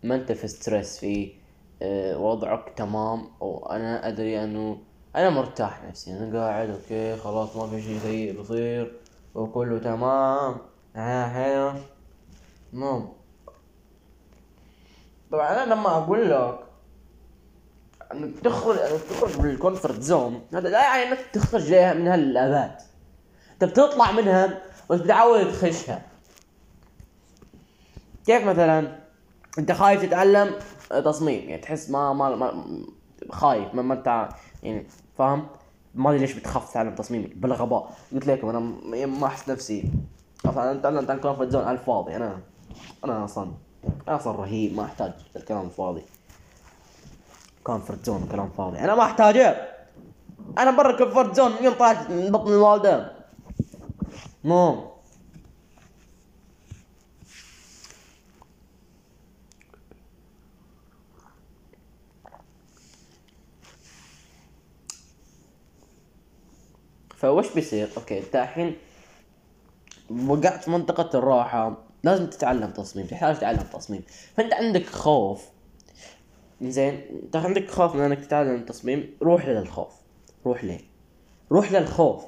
ما 0.04 0.16
انت 0.16 0.32
في 0.32 0.48
ستريس 0.48 1.00
فيه 1.00 1.34
آه 1.82 2.18
وضعك 2.18 2.74
تمام 2.76 3.30
وأنا 3.40 4.08
أدري 4.08 4.44
أنه 4.44 4.78
أنا 5.16 5.30
مرتاح 5.30 5.84
نفسي 5.84 6.12
أنا 6.12 6.40
قاعد 6.40 6.70
okay 6.70 7.16
خلاص 7.16 7.56
ما 7.56 7.68
في 7.68 7.82
شيء 7.82 8.00
سيء 8.00 8.38
بيصير 8.38 8.94
وكله 9.36 9.80
تمام 9.80 10.58
ها 10.96 11.28
حلو. 11.30 11.80
تمام 12.72 13.10
طبعا 15.32 15.64
أنا 15.64 15.74
لما 15.74 15.90
أقول 15.98 16.30
لك 16.30 16.60
إنك 18.14 18.40
تخرج 18.40 18.78
إنك 18.78 19.02
تخرج 19.02 19.40
من 19.40 19.50
ال 19.50 19.56
comfort 19.56 20.02
zone 20.02 20.42
هذا 20.54 20.70
لا 20.70 20.82
يعني 20.98 21.12
إنك 21.12 21.20
تخرج 21.34 21.74
من 21.74 22.08
هالأبات. 22.08 22.84
أنت 23.54 23.64
بتطلع 23.64 24.12
منها 24.12 24.62
بس 24.90 25.00
بتعود 25.00 25.52
تخشها. 25.52 26.02
كيف 28.28 28.44
مثلا 28.44 28.98
أنت 29.60 29.72
خايف 29.72 30.02
تتعلم 30.02 30.52
تصميم؟ 30.90 31.50
يعني 31.50 31.62
تحس 31.62 31.90
ما 31.90 32.14
ما, 32.14 32.36
ما 32.36 32.64
خايف 33.32 33.74
ما, 33.74 33.94
أنت 33.94 34.30
يعني 34.64 34.88
فاهم؟ 35.18 35.48
ما 35.96 36.10
أدري 36.10 36.20
ليش 36.20 36.34
بتخاف 36.34 36.72
تتعلم 36.72 36.96
تصميم 36.96 37.34
بالغباء. 37.36 37.92
قلت 38.14 38.28
لكم 38.28 38.50
أنا 38.50 38.60
ما 39.06 39.28
أحس 39.28 39.50
نفسي. 39.50 39.92
أنا 40.46 40.74
تعلمت 40.74 41.10
عن 41.10 41.20
comfort 41.20 41.50
zone 41.50 41.64
على 41.64 41.78
الفاضي. 41.78 42.16
أنا 42.16 42.40
أنا 43.06 43.26
أصلا 43.26 43.52
أنا 44.08 44.16
أصلا 44.16 44.38
رهيب 44.38 44.76
ما 44.76 44.86
أحتاج 44.86 45.12
الكلام 45.36 45.66
الفاضي. 45.66 46.02
Comfort 47.64 48.06
zone 48.06 48.28
كلام 48.32 48.50
فاضي. 48.50 48.80
أنا 48.80 48.96
ما 48.96 49.04
أحتاجه. 49.04 49.56
أنا 50.58 50.72
برا 50.72 50.92
ال 50.92 50.97
comfort 50.97 51.36
zone 51.36 51.52
من 51.52 51.64
يوم 51.64 51.74
طلعت 51.74 52.10
من 52.10 52.32
بطن 52.32 52.48
الوالدة. 52.48 53.12
مو. 54.44 54.97
فوش 67.36 67.54
بيصير؟ 67.54 67.90
أوكي 67.98 68.20
أنت 68.20 68.36
الحين 68.36 68.76
وقعت 70.28 70.64
في 70.64 70.72
منطقة 70.72 71.20
الراحة 71.20 71.78
لازم 72.04 72.28
تتعلم 72.28 72.72
تصميم 72.72 73.06
تحتاج 73.06 73.38
تتعلم 73.38 73.64
تصميم. 73.74 74.02
فأنت 74.38 74.54
عندك 74.54 74.86
خوف. 74.86 75.46
زين 76.62 77.02
أنت 77.24 77.36
عندك 77.36 77.70
خوف 77.70 77.96
من 77.96 78.02
إنك 78.02 78.26
تتعلم 78.26 78.66
تصميم 78.66 79.18
روح 79.22 79.48
للخوف 79.48 79.94
روح 80.46 80.64
ليه؟ 80.64 80.80
روح 81.52 81.72
للخوف 81.72 82.26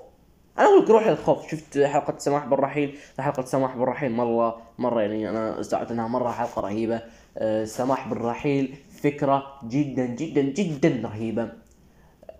أنا 0.60 0.68
أقول 0.68 0.84
لك 0.84 0.90
روح 0.90 1.08
للخوف 1.08 1.52
شفت 1.52 1.78
حلقة 1.78 2.18
سماح 2.18 2.46
بالرحيل 2.46 2.98
حلقة 3.20 3.46
سماح 3.46 3.76
بالرحيل 3.76 4.12
مرة 4.12 4.62
مرة 4.78 5.02
يعني 5.02 5.30
أنا 5.30 5.60
استوعبت 5.60 5.92
إنها 5.92 6.08
مرة 6.08 6.32
حلقة 6.32 6.62
رهيبة. 6.62 7.02
أه 7.38 7.66
سماح 7.66 8.08
بالرحيل 8.08 8.76
فكرة 9.04 9.44
جدا 9.64 10.06
جدا 10.06 10.42
جدا 10.42 11.02
رهيبة. 11.08 11.52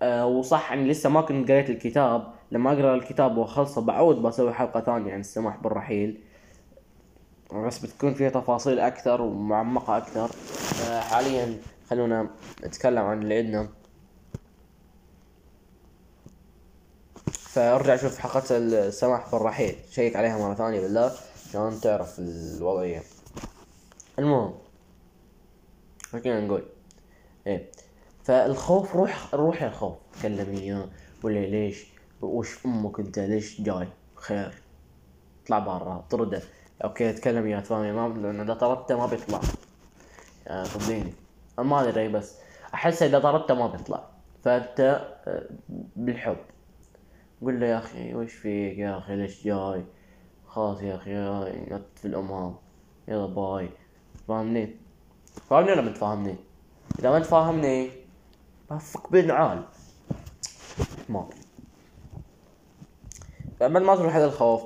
أه 0.02 0.26
وصح 0.26 0.72
إني 0.72 0.88
لسه 0.88 1.08
ما 1.10 1.20
كنت 1.20 1.50
قريت 1.50 1.70
الكتاب. 1.70 2.32
لما 2.50 2.72
أقرأ 2.72 2.94
الكتاب 2.94 3.36
وأخلصه 3.36 3.80
بعود 3.80 4.16
بسوي 4.22 4.52
حلقة 4.52 4.80
ثانية 4.80 5.12
عن 5.12 5.20
السماح 5.20 5.56
بالرحيل. 5.56 6.20
بس 7.52 7.78
بتكون 7.78 8.14
فيها 8.14 8.30
تفاصيل 8.30 8.78
أكثر 8.78 9.22
ومعمقة 9.22 9.96
أكثر. 9.96 10.30
حاليا 11.00 11.58
خلونا 11.90 12.30
نتكلم 12.64 13.04
عن 13.04 13.22
اللي 13.22 13.38
عندنا. 13.38 13.68
فأرجع 17.32 17.96
شوف 17.96 18.18
حلقة 18.18 18.44
السماح 18.50 19.32
بالرحيل. 19.32 19.76
شيك 19.90 20.16
عليها 20.16 20.38
مرة 20.38 20.54
ثانية 20.54 20.80
بالله 20.80 21.12
عشان 21.48 21.80
تعرف 21.80 22.18
الوضعية. 22.18 23.02
المهم 24.18 24.54
خلينا 26.12 26.40
نقول. 26.40 26.64
إيه. 27.46 27.70
فالخوف 28.24 28.96
روح 28.96 29.34
روح 29.34 29.62
الخوف. 29.62 29.96
تكلم 30.18 30.56
اياه 30.56 30.88
ولا 31.22 31.46
ليش؟ 31.46 31.99
وش 32.22 32.66
أمك 32.66 33.00
أنت؟ 33.00 33.18
ليش 33.18 33.60
جاي؟ 33.60 33.88
خير. 34.14 34.62
اطلع 35.44 35.58
برا. 35.58 36.04
طرده. 36.10 36.42
أوكي 36.84 37.12
تكلم 37.12 37.46
يا 37.46 37.60
فاهمي 37.60 37.92
ما 37.92 38.08
لأن 38.08 38.40
إذا 38.40 38.54
طردته 38.54 38.98
ما 38.98 39.06
بيطلع. 39.06 39.40
صدقني 40.64 41.12
أنا 41.58 41.66
ما 41.66 41.88
أدري 41.88 42.08
بس 42.08 42.36
أحس 42.74 43.02
إذا 43.02 43.18
طردته 43.18 43.54
ما 43.54 43.66
بيطلع. 43.66 44.04
فأنت 44.44 44.80
آه، 45.26 45.48
بالحب. 45.96 46.36
قول 47.42 47.60
له 47.60 47.66
يا 47.66 47.78
أخي 47.78 48.14
وش 48.14 48.32
فيك 48.32 48.78
يا 48.78 48.98
أخي؟ 48.98 49.16
ليش 49.16 49.44
جاي؟ 49.44 49.84
خلاص 50.46 50.82
يا 50.82 50.96
أخي 50.96 51.14
نط 51.74 51.82
في 51.96 52.04
الامام 52.04 52.54
يلا 53.08 53.26
باي. 53.26 53.70
فاهمني؟ 54.28 54.76
فاهمني 55.50 55.72
ولا 55.72 55.80
ما 55.80 55.90
تفهمني 55.90 56.36
إذا 56.98 57.10
ما 57.10 57.18
تفهمني 57.18 57.90
بفك 58.70 59.12
بالنعال 59.12 59.64
ما 61.08 61.28
بعد 63.60 63.70
ما 63.70 63.96
تروح 63.96 64.16
هذا 64.16 64.24
الخوف 64.24 64.62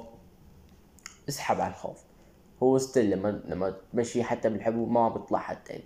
اسحب 1.29 1.61
على 1.61 1.71
الخوف. 1.71 2.05
هو 2.63 2.79
ستيل 2.79 3.11
لما 3.11 3.43
لما 3.45 3.77
تمشي 3.93 4.25
حتى 4.25 4.49
بالحبوب 4.49 4.91
ما 4.91 5.09
بيطلع 5.09 5.39
حتى 5.39 5.83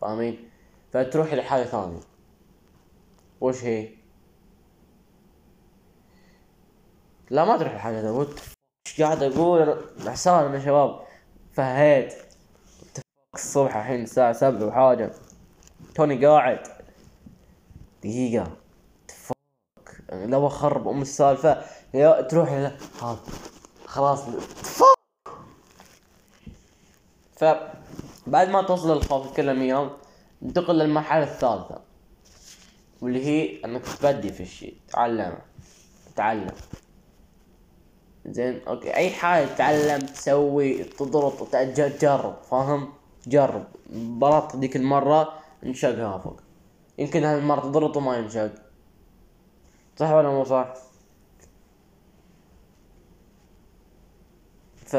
فاهمين؟ 0.00 0.50
فتروح 0.92 1.34
لحاجة 1.34 1.64
ثانية. 1.64 2.00
وش 3.40 3.64
هي؟ 3.64 3.88
لا 7.30 7.44
ما 7.44 7.56
تروح 7.58 7.74
لحاجة 7.74 7.94
ثانية. 7.94 8.10
وات 8.10 8.40
إيش 8.86 9.02
قاعد 9.02 9.22
أقول؟ 9.22 9.84
حسان 10.08 10.54
يا 10.54 10.60
شباب 10.60 11.00
فهيت. 11.52 12.14
الصبح 13.34 13.76
الحين 13.76 14.02
الساعة 14.02 14.32
سبعة 14.32 14.66
وحاجة. 14.66 15.12
توني 15.94 16.26
قاعد. 16.26 16.60
دقيقة. 18.02 18.56
تفك 20.12 20.26
لو 20.26 20.46
اخرب 20.46 20.88
ام 20.88 21.02
السالفة 21.02 21.62
يا 21.94 22.20
تروح 22.20 22.48
هذا 22.50 22.76
خلاص. 23.86 24.24
تفك 24.62 24.96
فبعد 27.36 28.48
ما 28.48 28.62
توصل 28.62 28.96
للخوف 28.96 29.32
تكلم 29.32 29.60
اياه 29.60 29.90
انتقل 30.42 30.78
للمرحلة 30.78 31.22
الثالثة 31.22 31.80
واللي 33.00 33.26
هي 33.26 33.64
انك 33.64 33.82
تبدي 33.86 34.32
في 34.32 34.42
الشيء 34.42 34.76
تعلم 34.88 35.38
تعلم 36.16 36.54
زين 38.26 38.60
أوكي. 38.68 38.94
أي 38.94 39.10
حاجة 39.10 39.46
تتعلم 39.46 40.06
تسوي 40.06 40.84
تضرط 40.84 41.48
تجرب 41.52 42.36
فاهم؟ 42.50 42.92
جرب. 43.26 43.64
بلط 43.90 44.56
ذيك 44.56 44.76
المرة 44.76 45.32
انشق 45.64 46.18
فوق. 46.18 46.40
يمكن 46.98 47.24
هالمرة 47.24 47.60
تضرط 47.60 47.96
وما 47.96 48.16
ينشق. 48.16 48.65
صح 49.98 50.10
ولا 50.10 50.28
مو 50.28 50.44
صح؟ 50.44 50.74
ف 54.86 54.96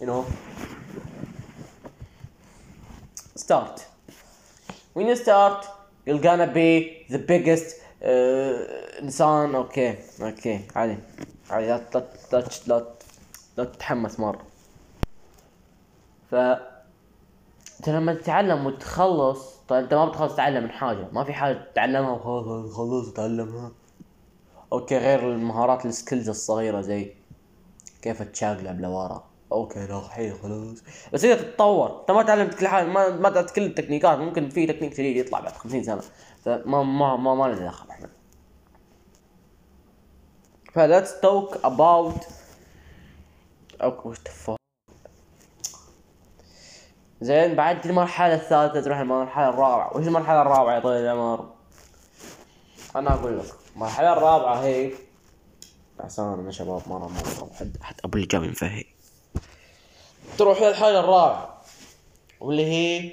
you 0.00 0.06
know. 0.06 0.24
Start. 3.36 3.86
When 4.94 5.06
you 5.06 5.16
start 5.16 5.66
you're 6.06 6.22
gonna 6.28 6.46
be 6.46 7.06
the 7.10 7.18
biggest 7.18 7.66
uh, 8.02 8.08
إنسان. 9.02 9.54
Okay. 9.54 9.98
Okay. 10.22 10.60
عادي. 10.76 10.96
عادي. 11.50 11.66
لا 13.56 13.64
تتحمس 13.64 14.20
مرة. 14.20 14.42
أنت 17.78 17.88
لما 17.88 18.14
تتعلم 18.14 18.66
وتخلص 18.66 19.56
طيب 19.68 19.82
أنت 19.82 19.94
ما 19.94 20.04
بتخلص 20.08 20.34
تتعلم 20.34 20.64
من 20.64 20.70
حاجة 20.70 21.08
ما 21.12 21.24
في 21.24 21.32
حاجة 21.32 21.70
تتعلمها 21.72 22.10
وخلاص 22.10 22.72
خلص 22.72 23.12
تتعلمها 23.12 23.72
okay 24.72 24.98
غير 24.98 25.32
المهارات 25.32 25.86
ال 25.86 25.92
skills 25.92 26.28
الصغيرة 26.28 26.80
زي 26.80 27.14
كيف 28.02 28.22
تشاقلب 28.22 28.80
لورا. 28.80 29.24
Okay 29.52 29.86
لا 29.86 30.00
حي 30.00 30.30
خلاص. 30.32 30.82
بس 31.12 31.24
إذا 31.24 31.34
تتطور 31.34 32.00
أنت 32.00 32.10
ما 32.10 32.22
تعلمت 32.22 32.54
كل 32.54 32.68
حاجة 32.68 32.86
ما 32.86 33.10
ما 33.16 33.30
تعرف 33.30 33.52
كل 33.52 33.62
التكنيكات 33.62 34.18
ممكن 34.18 34.48
في 34.48 34.66
تكنيك 34.66 34.92
جديد 34.92 35.16
يطلع 35.16 35.40
بعد 35.40 35.52
50 35.52 35.82
سنة. 35.82 36.00
فما 36.44 36.82
ما 36.82 37.16
ما 37.16 37.34
ما 37.34 37.44
لنا 37.54 37.66
دخل 37.66 37.90
إحنا 37.90 38.08
ف 40.72 40.80
let's 40.80 41.20
talk 41.20 41.56
about 41.64 42.26
okay 43.82 44.08
وش 44.08 44.18
زين 47.20 47.54
بعد 47.54 47.86
المرحلة 47.86 48.34
الثالثة 48.34 48.80
تروح 48.80 48.98
المرحلة 48.98 49.48
الرابعة، 49.48 49.96
وش 49.96 50.06
المرحلة 50.06 50.42
الرابعة 50.42 50.74
يا 50.74 50.80
طويل 50.80 51.00
العمر؟ 51.00 51.48
أنا 52.96 53.14
أقول 53.14 53.38
لك، 53.38 53.54
المرحلة 53.74 54.12
الرابعة 54.12 54.54
هي 54.54 54.92
عسانا 56.00 56.46
يا 56.46 56.50
شباب 56.50 56.82
مرة 56.86 57.08
مرة 57.08 57.50
حد 57.58 57.76
حد 57.82 57.94
أبو 58.04 58.16
اللي 58.16 58.26
جاب 58.26 58.54
تروح 60.38 60.62
للحاجة 60.62 61.00
الرابعة 61.00 61.62
واللي 62.40 62.66
هي 62.66 63.12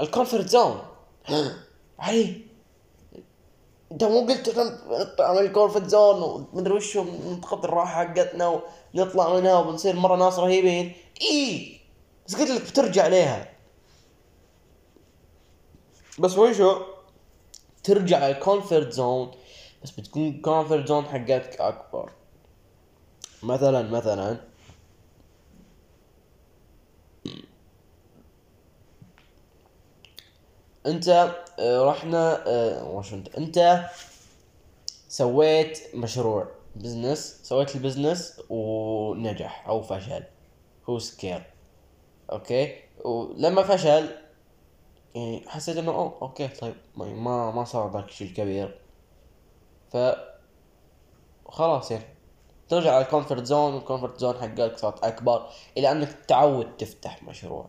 ال 0.00 0.06
comfort 0.06 0.48
zone. 0.48 0.78
علي 1.98 2.40
أنت 3.92 4.04
مو 4.04 4.20
قلت 4.20 4.48
نطلع 4.90 5.32
من 5.32 5.38
ال 5.38 5.44
comfort 5.44 5.86
zone 5.86 6.46
ومدري 6.52 6.74
وش 6.74 6.96
منطقة 6.96 7.64
الراحة 7.64 8.04
حقتنا 8.04 8.60
ونطلع 8.94 9.34
منها 9.34 9.58
وبنصير 9.58 9.96
مرة 9.96 10.16
ناس 10.16 10.38
رهيبين. 10.38 10.92
إي 11.22 11.75
بس 12.26 12.36
قلت 12.36 12.50
لك 12.50 12.62
بترجع 12.70 13.06
ليها. 13.06 13.52
بس 16.18 16.38
وشو 16.38 16.82
ترجع 17.84 18.28
ال 18.28 18.36
comfort 18.36 18.92
zone 18.92 19.30
بس 19.82 19.90
بتكون 19.90 20.28
ال 20.28 20.36
comfort 20.36 20.88
zone 20.88 21.04
حقتك 21.04 21.60
أكبر. 21.60 22.12
مثلا 23.42 23.82
مثلا. 23.90 24.40
أنت 30.86 31.08
آه، 31.58 31.84
رحنا 31.84 32.48
آه، 32.48 32.90
وش 32.90 33.14
أنت؟ 33.14 33.36
أنت 33.36 33.86
سويت 35.08 35.94
مشروع 35.94 36.48
business 36.76 37.40
سويت 37.42 37.76
ال 37.76 37.83
business 37.83 38.40
ونجح 38.48 39.68
أو 39.68 39.82
فشل. 39.82 40.24
who 40.88 40.98
cares 40.98 41.55
okay؟ 42.32 42.80
ولما 43.04 43.62
فشل 43.62 44.08
يعني 45.14 45.44
حسيت 45.48 45.76
إنه 45.76 45.90
أوه 45.92 46.18
okay 46.22 46.48
طيب 46.48 46.74
ما 46.96 47.50
ما 47.50 47.64
صار 47.64 47.92
ذاك 47.92 48.08
الشيء 48.08 48.28
الكبير. 48.28 48.80
ف 49.92 49.96
خلاص 51.48 51.90
يعني. 51.90 52.04
ترجع 52.68 52.94
على 52.94 53.04
ال 53.04 53.09
comfort 53.09 53.44
zone 53.44 53.74
وال 53.74 53.84
comfort 53.84 54.18
zone 54.18 54.34
حقك 54.34 54.78
صارت 54.78 55.04
أكبر 55.04 55.48
إلى 55.78 55.92
أنك 55.92 56.12
تعود 56.28 56.76
تفتح 56.76 57.22
مشروع. 57.22 57.68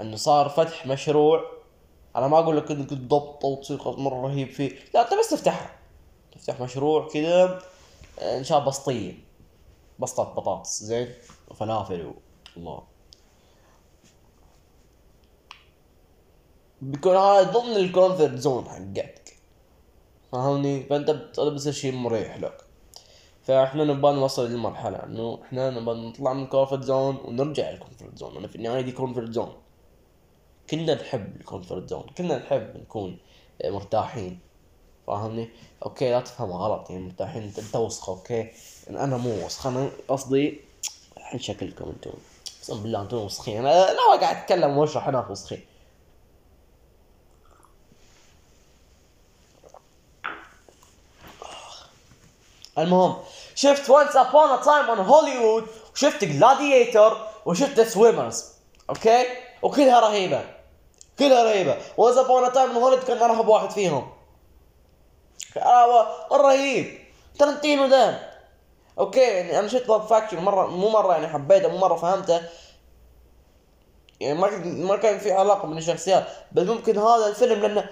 إنه 0.00 0.16
صار 0.16 0.48
فتح 0.48 0.86
مشروع 0.86 1.42
أنا 2.16 2.28
ما 2.28 2.38
أقول 2.38 2.56
لك 2.56 2.70
إنك 2.70 2.90
تضبط 2.90 3.44
وتصير 3.44 3.78
مرة 3.98 4.26
رهيب 4.26 4.50
فيه. 4.50 4.78
لا 4.94 5.00
أنت 5.00 5.18
بس 5.20 5.30
تفتحها 5.30 5.70
تفتح 6.32 6.60
مشروع 6.60 7.08
كذا 7.08 7.62
إن 8.22 8.44
شاء 8.44 8.58
الله 8.58 8.68
بسطيه 8.68 9.14
بسطة 9.98 10.24
بطاطس 10.24 10.82
زين؟ 10.82 11.08
وفلافل 11.48 12.14
الله. 12.56 12.82
بيكون 16.82 17.16
هذا 17.16 17.42
ضمن 17.42 17.76
ال 17.76 17.83
comfort 17.83 18.34
zone 18.34 18.68
حقتك 18.68 19.36
فاهمني 20.32 20.82
فأنت 20.82 21.10
بتصير 21.40 21.72
شيء 21.72 21.92
مريح 21.92 22.36
لك. 22.36 22.64
فإحنا 23.42 23.84
نبغى 23.84 24.14
نوصل 24.14 24.50
للمرحلة 24.50 25.04
إنه 25.04 25.38
إحنا 25.42 25.70
نبغى 25.70 26.08
نطلع 26.08 26.32
من 26.32 26.42
ال 26.42 26.47
comfort 26.47 26.82
zone 26.82 27.16
ونرجع 27.24 27.70
لل 27.70 27.81
comfort 27.81 28.18
zone. 28.18 28.36
أنا 28.36 28.48
في 28.48 28.56
النهاية 28.56 28.80
دي 28.80 28.92
comfort 28.92 29.30
zone. 29.30 29.52
كلنا 30.70 30.94
نحب 30.94 31.36
ال 31.36 31.43
comfort 31.43 31.88
zone. 31.88 32.06
كلنا 32.18 32.38
نحب 32.38 32.76
نكون 32.76 33.18
مرتاحين. 33.64 34.38
فاهمني 35.06 35.48
okay 35.84 36.10
لا 36.10 36.20
تفهم 36.20 36.52
غلط. 36.52 36.90
يعني 36.90 37.02
مرتاحين 37.02 37.52
انت 37.58 37.76
وسخ 37.76 38.08
okay؟ 38.08 38.50
أنا 38.90 39.16
مو 39.16 39.46
وسخ. 39.46 39.66
أنا 39.66 39.90
قصدي 40.08 40.60
الحين 41.16 41.40
شكلكم 41.40 41.84
أنتم 41.84 42.10
أقسم 42.58 42.82
بالله 42.82 43.02
أنتم 43.02 43.16
وسخين. 43.16 43.58
أنا 43.58 43.92
لا 43.92 44.20
قاعد 44.20 44.36
أتكلم 44.36 44.78
وأشرح 44.78 45.08
أنا 45.08 45.28
وسخين. 45.28 45.60
المهم 52.78 53.16
شفت 53.54 53.90
Once 53.90 54.16
Upon 54.16 54.60
a 54.60 54.65
Time 54.65 54.84
in 54.84 54.98
Hollywood 54.98 55.66
وشفت 55.94 56.24
Gladiator 56.24 57.26
وشفت 57.46 57.80
Swimmers 57.80 58.44
okay؟ 58.90 59.24
وكلها 59.62 60.00
رهيبة. 60.00 60.44
كلها 61.18 61.42
رهيبة. 61.42 61.76
Once 61.96 62.16
Upon 62.16 62.52
a 62.52 62.56
Time 62.56 62.70
in 62.70 62.82
Hollywood 62.82 63.04
كان 63.04 63.18
أرهب 63.18 63.48
واحد 63.48 63.70
فيهم. 63.70 64.12
رهيب 66.32 66.98
ترنتينو 67.38 67.86
ده. 67.86 68.30
okay؟ 68.98 69.20
يعني 69.20 69.58
أنا 69.58 69.68
شفت 69.68 69.88
Pulp 69.88 70.02
Fiction 70.02 70.38
مرة 70.38 70.66
مو 70.66 70.88
مرة 70.88 71.12
يعني 71.12 71.28
حبيته 71.28 71.68
مو 71.68 71.78
مرة 71.78 71.96
فهمته. 71.96 72.42
يعني 74.20 74.38
ما 74.38 74.50
ما 74.64 74.96
كان 74.96 75.18
في 75.18 75.32
علاقة 75.32 75.66
من 75.66 75.78
الشخصيات. 75.78 76.26
بل 76.52 76.66
ممكن 76.66 76.98
هذا 76.98 77.26
الفيلم 77.26 77.60
لأنه 77.60 77.90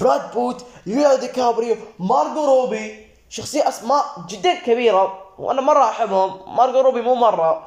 براد 0.00 0.32
بيت 0.32 0.64
ليو 0.86 1.16
دي 1.16 1.28
كابريو 1.28 1.76
مارجو 1.98 2.44
روبي 2.44 3.09
شخصية 3.30 3.68
أسماء 3.68 4.04
جدا 4.28 4.54
كبيرة 4.54 5.34
وأنا 5.38 5.60
مرة 5.60 5.84
أحبهم. 5.84 6.56
مارجو 6.56 6.80
روبي 6.80 7.00
مو 7.00 7.14
مرة. 7.14 7.66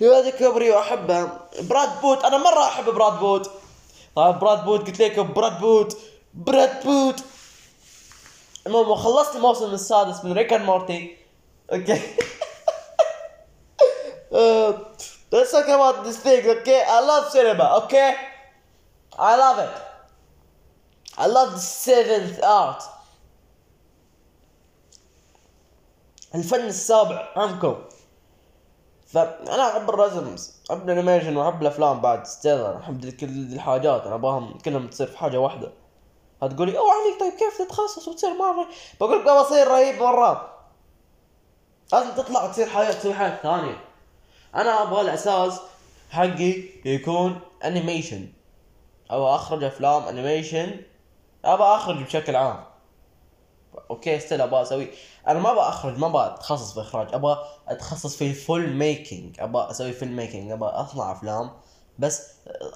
ليو 0.00 0.20
دي 0.20 0.32
كابريو 0.32 0.78
احبها 0.78 1.48
براد 1.60 2.00
بيت 2.00 2.24
أنا 2.24 2.38
مرة 2.38 2.64
أحب 2.64 2.84
براد 2.84 3.18
بيت. 3.18 3.50
طيب 4.16 4.38
براد 4.38 4.64
بيت 4.64 4.86
قلت 4.86 5.00
لكم 5.02 5.32
براد 5.32 5.60
بيت 5.60 5.96
براد 6.34 6.84
بيت. 6.84 7.24
المهم 8.66 8.94
خلصت 8.94 9.36
الموسم 9.36 9.64
السادس 9.64 10.24
من 10.24 10.32
Rick 10.32 10.52
and 10.52 10.64
Morty. 10.64 11.16
Okay. 11.72 12.00
Let's 15.32 15.50
talk 15.50 15.68
about 15.68 16.04
this 16.04 16.18
thing 16.18 16.44
okay 16.56 16.80
I 16.96 17.00
love 17.00 17.24
cinema 17.30 17.66
okay 17.80 18.10
I 19.18 19.36
love 19.36 19.58
it. 19.66 19.74
I 21.16 21.26
love 21.26 21.52
the 21.52 21.58
seventh 21.58 22.38
art. 22.42 22.82
الفن 26.34 26.66
السابع 26.66 27.28
عنكم 27.36 27.76
فانا 29.06 29.70
أحب 29.70 29.90
الرسم 29.90 30.36
أحب 30.70 30.90
ال 30.90 30.95
animation 30.95 31.36
وأحب 31.36 31.62
الأفلام 31.62 32.00
بعد 32.00 32.26
ستيلر 32.26 32.76
أحب 32.76 33.10
كل 33.10 33.26
الحاجات 33.26 34.06
أنا 34.06 34.14
ابغاهم 34.14 34.58
كلهم 34.58 34.88
تصير 34.88 35.06
في 35.06 35.18
حاجة 35.18 35.40
واحدة. 35.40 35.72
هتقولي 36.42 36.78
أوه 36.78 36.90
عليك 36.92 37.20
طيب 37.20 37.32
كيف 37.32 37.58
تتخصص 37.58 38.08
وتصير 38.08 38.34
مرة 38.34 38.66
بقول 39.00 39.18
لك 39.18 39.24
بصير 39.24 39.68
رهيب 39.68 40.02
مرة. 40.02 40.58
لازم 41.92 42.10
تطلع 42.10 42.44
وتصير 42.44 42.66
حياة 42.66 42.92
تسوي 42.92 43.14
حاجة 43.14 43.40
ثانية. 43.42 43.84
أنا 44.54 44.82
أبغى 44.82 45.00
الأساس 45.00 45.60
حقي 46.10 46.54
يكون 46.84 47.40
animation. 47.64 48.28
أو 49.10 49.34
أخرج 49.34 49.64
أفلام 49.64 50.02
animation 50.02 50.80
أبغى 51.44 51.74
أخرج 51.74 52.02
بشكل 52.02 52.36
عام. 52.36 52.64
Okay 53.90 54.18
still 54.20 54.40
أبغى 54.40 54.62
أسوي. 54.62 54.88
أنا 55.28 55.38
ما 55.38 55.52
أبغى 55.52 55.68
أخرج 55.68 55.98
ما 55.98 56.06
أبغى 56.06 56.26
أتخصص 56.26 56.74
في 56.74 56.80
إخراج 56.80 57.14
أبغى 57.14 57.38
أتخصص 57.68 58.16
في 58.16 58.26
ال 58.26 58.35
film 58.35 58.72
making 58.72 59.40
أبغى 59.40 59.70
أسوي 59.70 59.92
film 59.92 60.16
making 60.16 60.50
أبغى 60.50 60.68
أصنع 60.70 61.12
أفلام. 61.12 61.50
بس 61.98 62.28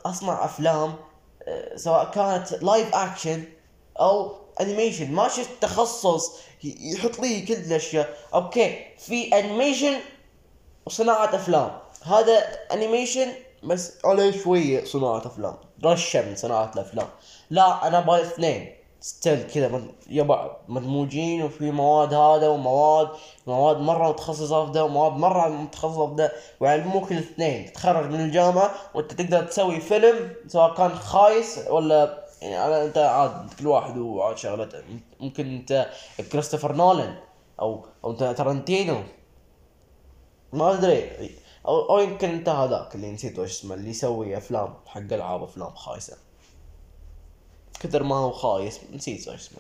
أصنع 0.07 0.45
أفلام 0.45 0.95
آه، 1.49 1.77
سواء 1.77 2.11
كانت 2.11 2.53
live 2.63 2.95
action 2.95 3.45
أو 4.01 4.33
animation 4.61 5.13
ما 5.13 5.29
شفت 5.29 5.51
تخصص 5.61 6.33
يحط 6.65 7.19
لي 7.19 7.41
كل 7.41 7.55
الأشياء. 7.55 8.17
Okay 8.35 8.85
في 8.99 9.39
animation 9.39 9.95
وصناعة 10.87 11.35
أفلام. 11.37 11.79
هذا 12.03 12.39
animation 12.73 13.33
بس 13.63 13.93
عليه 14.05 14.43
شوية 14.43 14.85
صناعة 14.85 15.27
أفلام. 15.27 15.57
رشة 15.85 16.29
من 16.29 16.37
صناعة 16.37 16.71
الأفلام. 16.75 17.09
لا 17.51 17.87
أنا 17.87 17.99
أبغى 17.99 18.21
الاثنين 18.21 18.76
still 19.01 19.47
كذا 19.47 19.83
يبع 20.11 20.57
مدموجين 20.69 21.43
وفي 21.43 21.71
مواد 21.71 22.15
هذا 22.15 22.49
ومواد 22.49 23.09
مواد 23.47 23.77
مرة 23.77 24.09
متخصصة 24.09 24.67
في 24.67 24.73
ده 24.73 24.85
ومواد 24.85 25.13
مرة 25.13 25.49
متخصصة 25.49 26.09
في 26.09 26.15
ده 26.15 26.33
ويعلموك 26.61 27.13
الاثنين. 27.13 27.73
تتخرج 27.73 28.11
من 28.11 28.21
الجامعة 28.21 28.75
وانت 28.95 29.13
تقدر 29.13 29.45
تسوي 29.45 29.81
فيلم 29.81 30.31
سواء 30.47 30.75
كان 30.75 30.91
خايس 30.95 31.59
ولا 31.71 32.27
يعني 32.43 32.85
انت 32.85 32.99
عاد 32.99 33.51
كل 33.59 33.67
واحد 33.67 33.99
وعاد 33.99 34.39
شغلته 34.39 34.83
ممكن 35.21 35.47
انت 35.47 35.89
كريستوفر 36.33 36.73
نولان 36.73 37.17
أو 37.61 37.87
أو 38.05 38.11
انت 38.11 38.25
ترنتينو 38.25 39.03
ما 40.53 40.73
أدري. 40.73 41.31
أو 41.69 41.91
أو 41.91 41.99
يمكن 41.99 42.29
انت 42.29 42.49
هذاك 42.49 42.95
اللي 42.95 43.11
نسيت 43.13 43.39
وش 43.39 43.51
اسمه 43.51 43.75
اللي 43.75 43.91
يسوي 43.91 44.37
أفلام 44.37 44.75
حق 44.87 45.01
ألعاب 45.01 45.43
أفلام 45.43 45.75
خايسة. 45.75 46.17
كثر 47.81 48.03
ما 48.03 48.17
هو 48.17 48.33
خايس 48.33 48.81
نسيت 48.93 49.29
وش 49.29 49.35
اسمه. 49.35 49.59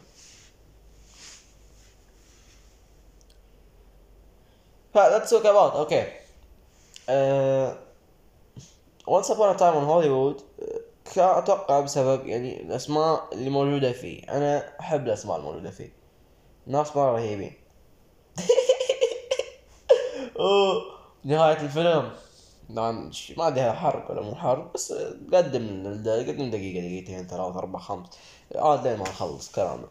ف 4.94 4.98
let's 4.98 5.30
talk 5.30 5.44
about 5.44 5.74
okay. 5.86 6.04
Uh, 7.08 7.74
once 9.06 9.28
upon 9.30 9.54
a 9.54 9.58
time 9.58 9.76
in 9.80 9.84
Hollywood 9.84 10.42
uh, 10.62 11.18
أتوقع 11.18 11.80
بسبب 11.80 12.26
يعني 12.26 12.62
الأسماء 12.62 13.28
اللي 13.32 13.50
موجودة 13.50 13.92
فيه. 13.92 14.22
أنا 14.28 14.80
أحب 14.80 15.06
الأسماء 15.06 15.36
الموجودة 15.36 15.70
فيه. 15.70 15.92
ناس 16.66 16.96
مره 16.96 17.12
رهيبين 17.12 17.52
نهاية 21.24 21.60
الفيلم. 21.60 22.12
طبعا 22.70 23.10
ما 23.36 23.48
ادري 23.48 23.72
حرق 23.72 24.10
ولا 24.10 24.22
مو 24.22 24.34
حرق 24.34 24.72
بس 24.74 24.92
قدم 25.32 25.86
قدم 26.28 26.50
دقيقة 26.50 26.80
دقيقتين 26.80 27.26
ثلاثة 27.26 27.58
أربعة 27.58 27.82
خمس. 27.82 28.06
عاد 28.56 28.86
لين 28.86 28.96
ما 28.98 29.02
نخلص 29.02 29.52
كلامنا. 29.52 29.88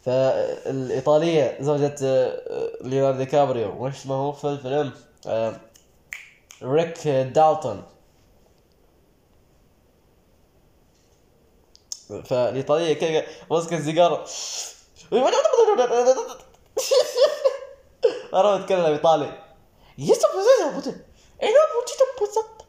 فالإيطالية 0.00 1.56
زوجة 1.60 1.94
آه، 2.02 2.70
ليوناردو 2.80 3.14
دي 3.14 3.24
كابريو 3.24 3.86
وش 3.86 3.96
اسمه؟ 3.96 4.32
في 4.32 4.44
الفيلم 4.44 4.92
آه، 5.26 5.60
ريك 6.62 7.08
دالتون. 7.08 7.82
فالإيطالية 12.24 12.94
كذا 12.94 13.24
ماسكه 13.50 13.78
السيجاره 13.78 14.26
أنا 18.34 18.56
بتكلم 18.56 18.80
ايطالي 21.42 21.54
يسا 21.84 22.04
بوزيسا 22.20 22.42
بوتي 22.42 22.44
أنا 22.44 22.44
بوتيتو 22.44 22.44
بوزات 22.44 22.62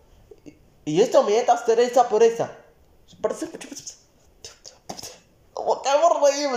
يسا 0.88 1.22
ميتا 1.22 1.56
ستريسا 1.56 2.02
بوريسا 2.02 2.48
كان 5.84 6.02
مرة 6.02 6.20
رهيب 6.20 6.52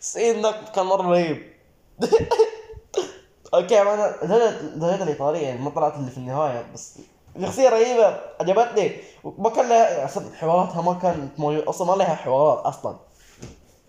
السين 0.00 0.42
ذاك 0.42 0.72
كان 0.72 0.86
مرة 0.86 1.02
رهيب 1.02 1.54
أوكي 3.54 3.82
أنا 3.82 4.16
زهقت 4.76 5.02
الايطالية 5.02 5.46
يعني 5.46 5.60
ما 5.60 5.70
طلعت 5.70 5.94
اللي 5.94 6.10
في 6.10 6.18
النهاية 6.18 6.66
بس 6.74 6.98
شخصية 7.42 7.68
رهيبة 7.68 8.20
عجبتني 8.40 8.96
ما 9.24 9.50
كان 9.50 9.68
لها 9.68 10.04
أصلا 10.04 10.34
حواراتها 10.34 10.82
ما 10.82 10.94
كانت 10.94 11.40
موجودة 11.40 11.70
أصلا 11.70 11.86
ما 11.86 11.96
لها 11.96 12.14
حوارات 12.14 12.66
أصلا 12.66 12.96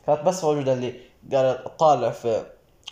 كانت 0.07 0.21
بس 0.21 0.43
موجودة 0.43 0.73
اللي 0.73 1.01
قالت 1.33 1.67
طالع 1.79 2.09
في 2.09 2.45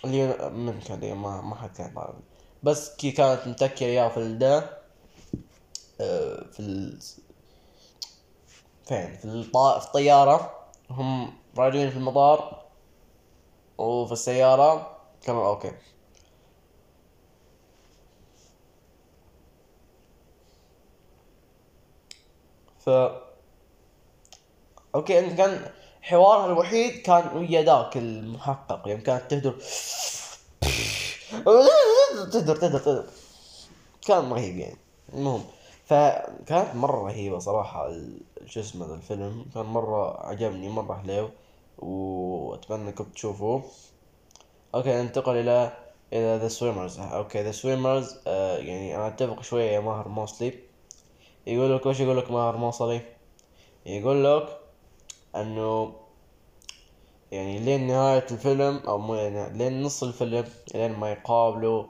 اللي 0.05 0.27
من 0.49 0.79
كان 0.79 1.13
ما 1.13 1.41
ما 1.41 1.55
حد 1.55 1.77
كان 1.77 1.93
طالع 1.95 2.13
بس 2.63 2.95
كي 2.95 3.11
كانت 3.11 3.47
متكية 3.47 3.85
اياه 3.85 4.09
في 4.09 4.17
الدا 4.17 4.77
آه، 6.01 6.43
في 6.51 6.59
ال... 6.59 6.99
فين؟ 8.85 9.17
في 9.17 9.25
الطا... 9.25 9.79
في 9.79 9.87
الطيارة. 9.87 10.59
هم 10.89 11.33
راجعين 11.57 11.89
في 11.89 11.97
المطار 11.97 12.65
وفي 13.77 14.11
السيارة. 14.13 14.97
كانوا 15.21 15.47
أوكي. 15.47 15.71
ف 22.79 22.89
okay 24.95 25.19
انت 25.19 25.37
كان 25.37 25.71
حوارها 26.01 26.45
الوحيد 26.45 27.01
كان 27.01 27.37
ويا 27.37 27.61
ذاك 27.61 27.97
المحقق. 27.97 28.77
يوم 28.77 28.87
يعني 28.87 29.01
كانت 29.01 29.31
تهدر. 29.31 29.55
تهدر 32.31 32.55
تهدر 32.55 32.79
تهدر 32.79 33.05
كان 34.07 34.31
رهيب 34.31 34.57
يعني. 34.57 34.77
المهم 35.13 35.43
فكانت 35.85 36.75
مرة 36.75 37.03
رهيبة 37.03 37.39
صراحة 37.39 37.91
شو 38.45 38.59
اسمه 38.59 38.93
الفيلم. 38.93 39.45
كان 39.53 39.65
مرة 39.65 40.27
عجبني 40.27 40.69
مرة 40.69 41.03
حلو 41.07 41.29
وأتمنى 41.77 42.89
انكم 42.89 43.03
تشوفوه. 43.03 43.63
Okay 44.75 45.01
ننتقل 45.01 45.35
إلى 45.35 45.77
إلى 46.13 46.37
The 46.37 46.47
Swimmers 46.47 46.99
okay 46.99 47.43
The 47.43 47.51
Swimmers 47.51 48.17
آه 48.27 48.57
يعني 48.57 48.95
أنا 48.95 49.07
أتفق 49.07 49.41
شوية 49.41 49.71
يا 49.71 49.79
ماهر 49.79 50.07
موصلي. 50.07 50.59
يقول 51.47 51.75
لك 51.75 51.85
وش 51.85 51.99
يقول 51.99 52.17
لك 52.17 52.31
ماهر 52.31 52.57
موصلي؟ 52.57 53.01
يقول 53.85 54.25
لك 54.25 54.59
إنه 55.35 55.95
يعني 57.33 57.59
لين 57.59 57.87
نهاية 57.87 58.25
الفيلم 58.31 58.77
أو 58.77 58.97
مو 58.97 59.15
يعني 59.15 59.57
لين 59.57 59.83
نص 59.83 60.03
الفيلم 60.03 60.45
لين 60.75 60.91
ما 60.91 61.11
يقابلوا 61.11 61.85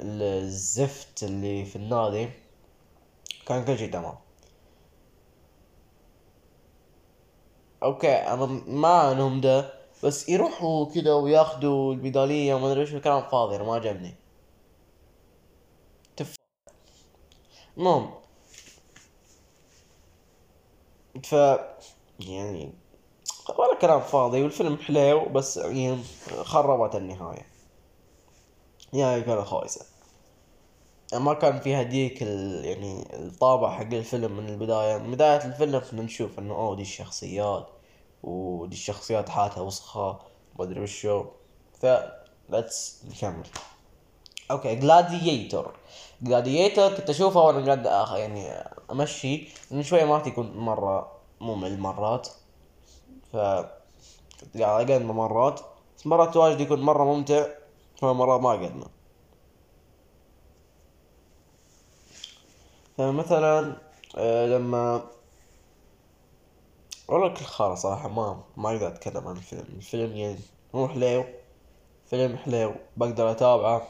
الزفت 0.00 1.22
اللي 1.22 1.64
في 1.64 1.76
النادي 1.76 2.28
كان 3.46 3.64
كل 3.64 3.78
شيء 3.78 3.92
تمام. 3.92 4.14
أوكي 7.82 8.12
أنا 8.14 8.46
ما 8.66 9.12
أنهم 9.12 9.40
ده 9.40 9.72
بس 10.04 10.28
يروحوا 10.28 10.86
كذا 10.94 11.12
وياخذوا 11.14 11.94
الميدالية 11.94 12.54
وما 12.54 12.66
أدري 12.72 12.80
إيش 12.80 12.94
الكلام 12.94 13.22
فاضي 13.22 13.56
أنا 13.56 13.64
ما 13.64 13.74
عجبني. 13.74 14.14
تف 16.16 16.36
المهم. 17.78 18.10
ف 21.24 21.32
يعني 22.20 22.72
ولا 23.58 23.74
كلام 23.80 24.00
فاضي 24.00 24.42
والفيلم 24.42 24.76
حلو 24.76 25.28
بس 25.28 25.56
يعني 25.56 25.98
خربت 26.42 26.94
النهاية. 26.94 27.46
نهاية 28.92 29.20
كانت 29.20 29.46
خايسة 29.46 29.86
ما 31.12 31.34
كان 31.34 31.60
فيها 31.60 31.82
ديك 31.82 32.22
ال... 32.22 32.64
يعني 32.64 33.16
الطابع 33.16 33.76
حق 33.76 33.82
الفيلم 33.92 34.36
من 34.36 34.48
البداية. 34.48 34.98
من 34.98 35.10
بداية 35.10 35.44
الفيلم 35.44 35.82
كنا 35.90 36.02
نشوف 36.02 36.38
إنه 36.38 36.54
أوه 36.54 36.76
دي 36.76 36.82
الشخصيات 36.82 37.68
ودي 38.22 38.74
الشخصيات 38.74 39.28
حالتها 39.28 39.60
وسخة 39.60 40.18
ما 40.58 40.64
أدري 40.64 40.80
وشو. 40.80 41.24
ف 41.82 41.86
let's 42.48 43.02
نكمل. 43.08 43.46
Okay 44.50 44.74
Gladiator 44.74 45.72
Gladiator 46.22 46.94
كنت 46.94 47.10
أشوفه 47.10 47.40
وأنا 47.40 47.88
قاعد. 47.88 48.18
يعني 48.18 48.48
أمشي. 48.92 49.48
من 49.70 49.82
شوية 49.82 50.04
مرات 50.04 50.26
يكون 50.26 50.56
مرة 50.56 51.12
ممل 51.40 51.78
مرات. 51.80 52.28
ف 53.32 53.36
قاعد 54.60 54.90
اقدمه 54.90 55.12
مرات. 55.12 55.60
بس 55.96 56.06
مرات 56.06 56.36
واجد 56.36 56.60
يكون 56.60 56.80
مرة 56.80 57.04
ممتع 57.04 57.46
فمرات 58.00 58.40
ما 58.40 58.50
اقدمه 58.50 58.86
فمثلا 62.98 63.76
آه، 64.16 64.46
لما 64.46 65.02
والله 67.08 67.28
كل 67.34 67.44
خرا 67.44 67.74
صراحة 67.74 68.08
ما 68.08 68.44
ما 68.56 68.70
أقدر 68.70 68.88
أتكلم 68.88 69.28
عن 69.28 69.36
الفيلم 69.36 69.64
الفيلم 69.76 70.16
يعني 70.16 70.38
مو 70.74 70.88
حليو. 70.88 71.24
فيلم 72.06 72.36
حليو 72.36 72.74
بقدر 72.96 73.30
أتابعه 73.30 73.88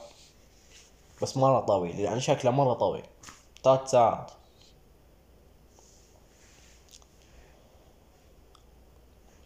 بس 1.22 1.36
مرة 1.36 1.60
طويل. 1.60 2.00
يعني 2.00 2.20
شكله 2.20 2.50
مرة 2.50 2.74
طويل. 2.74 3.04
ثلاث 3.64 3.90
ساعات. 3.90 4.32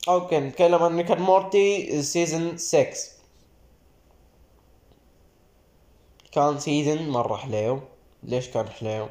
Okay 0.09 0.41
نتكلم 0.41 0.83
عن 0.83 0.97
Rick 0.97 1.09
and 1.09 1.19
Morty 1.19 2.03
season 2.03 2.57
6 2.57 2.87
كان 6.33 6.59
season 6.59 7.09
مرة 7.09 7.37
حليو 7.37 7.81
ليش 8.23 8.49
كان 8.49 8.69
حليو 8.69 9.09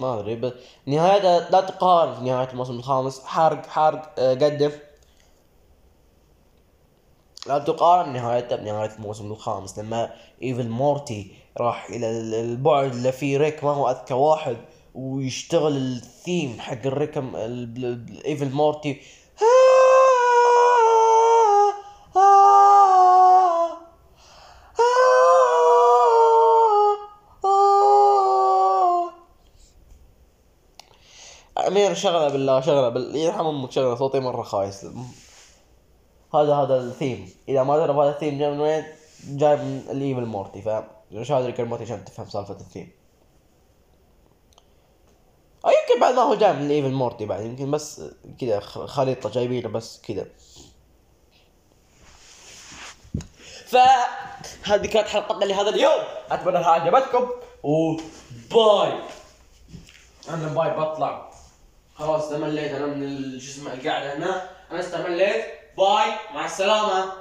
ما 0.00 0.20
أدري 0.20 0.36
بس 0.36 0.52
نهاية 0.86 1.48
لا 1.48 1.60
تقارن 1.60 2.14
في 2.14 2.20
نهاية 2.20 2.48
الموسم 2.50 2.76
الخامس. 2.76 3.24
حرق 3.24 3.66
حرق 3.66 4.14
آه، 4.18 4.34
قدم 4.34 4.70
لا 7.46 7.58
تقارن 7.58 8.12
نهايته 8.12 8.56
بنهاية 8.56 8.94
الموسم 8.94 9.32
الخامس 9.32 9.78
لما 9.78 10.14
Evil 10.42 10.68
Morty 10.68 11.34
راح 11.60 11.90
إلى 11.90 12.10
البعد 12.40 12.90
اللي 12.94 13.12
فيه 13.12 13.38
ريك 13.38 13.64
ما 13.64 13.70
هو 13.70 13.90
أذكى 13.90 14.14
واحد 14.14 14.56
ويشتغل 14.94 15.76
الثيم 15.76 16.60
حق 16.60 16.86
الريكم 16.86 17.36
Evil 18.24 18.50
Morty 18.50 19.00
أمير 31.74 31.94
شغلة 31.94 32.28
بالله 32.28 32.60
شغلة 32.60 32.88
بال 32.88 33.16
يرحم 33.16 33.46
أمك 33.46 33.70
شغلة 33.72 33.94
صوتي 33.94 34.20
مرة 34.20 34.42
خايس. 34.42 34.86
هذا 36.34 36.54
هذا 36.54 36.76
الثيم. 36.76 37.30
إذا 37.48 37.62
ما 37.62 37.78
تعرف 37.78 37.96
هذا 37.96 38.10
الثيم 38.10 38.38
جاي 38.38 38.50
من 38.50 38.60
وين 38.60 38.84
جاي 39.24 39.56
من 39.56 39.84
ال 39.90 39.97
Evil 39.97 40.24
Morty 40.24 40.62
ف 40.62 40.68
مش 41.10 41.32
هذا 41.32 41.48
المورتي 41.48 41.84
عشان 41.84 42.04
تفهم 42.04 42.28
سالفة 42.28 42.54
الثيم. 42.54 42.92
أو 45.64 45.70
يمكن 45.70 46.00
بعد 46.00 46.14
ما 46.14 46.22
هو 46.22 46.34
جاي 46.34 46.52
من 46.52 46.66
ال 46.66 46.71
Evil 46.71 46.92
Morty 46.92 47.26
بعد 47.26 47.44
يمكن 47.44 47.70
بس 47.70 48.02
كذا 48.40 48.60
خليطة 48.60 49.30
جايبينه 49.30 49.68
بس 49.68 50.00
كذا 50.00 50.26
فهذه 53.66 54.86
كانت 54.86 55.08
حلقتنا 55.08 55.44
لهذا 55.44 55.68
اليوم. 55.68 56.02
أتمنى 56.30 56.58
انها 56.58 56.70
عجبتكم 56.70 57.28
و 57.62 57.90
bye. 57.90 59.00
أنا 60.28 60.48
bye 60.54 60.70
بطلع. 60.70 61.33
خلاص 61.94 62.28
تمليت 62.30 62.72
أنا 62.72 62.86
من 62.86 63.40
شو 63.40 63.50
اسمه 63.50 63.72
القعده 63.72 64.16
هنا. 64.16 64.50
أنا 64.70 64.80
استمليت. 64.80 65.44
bye. 65.76 66.12
مع 66.34 66.44
السلامة. 66.44 67.12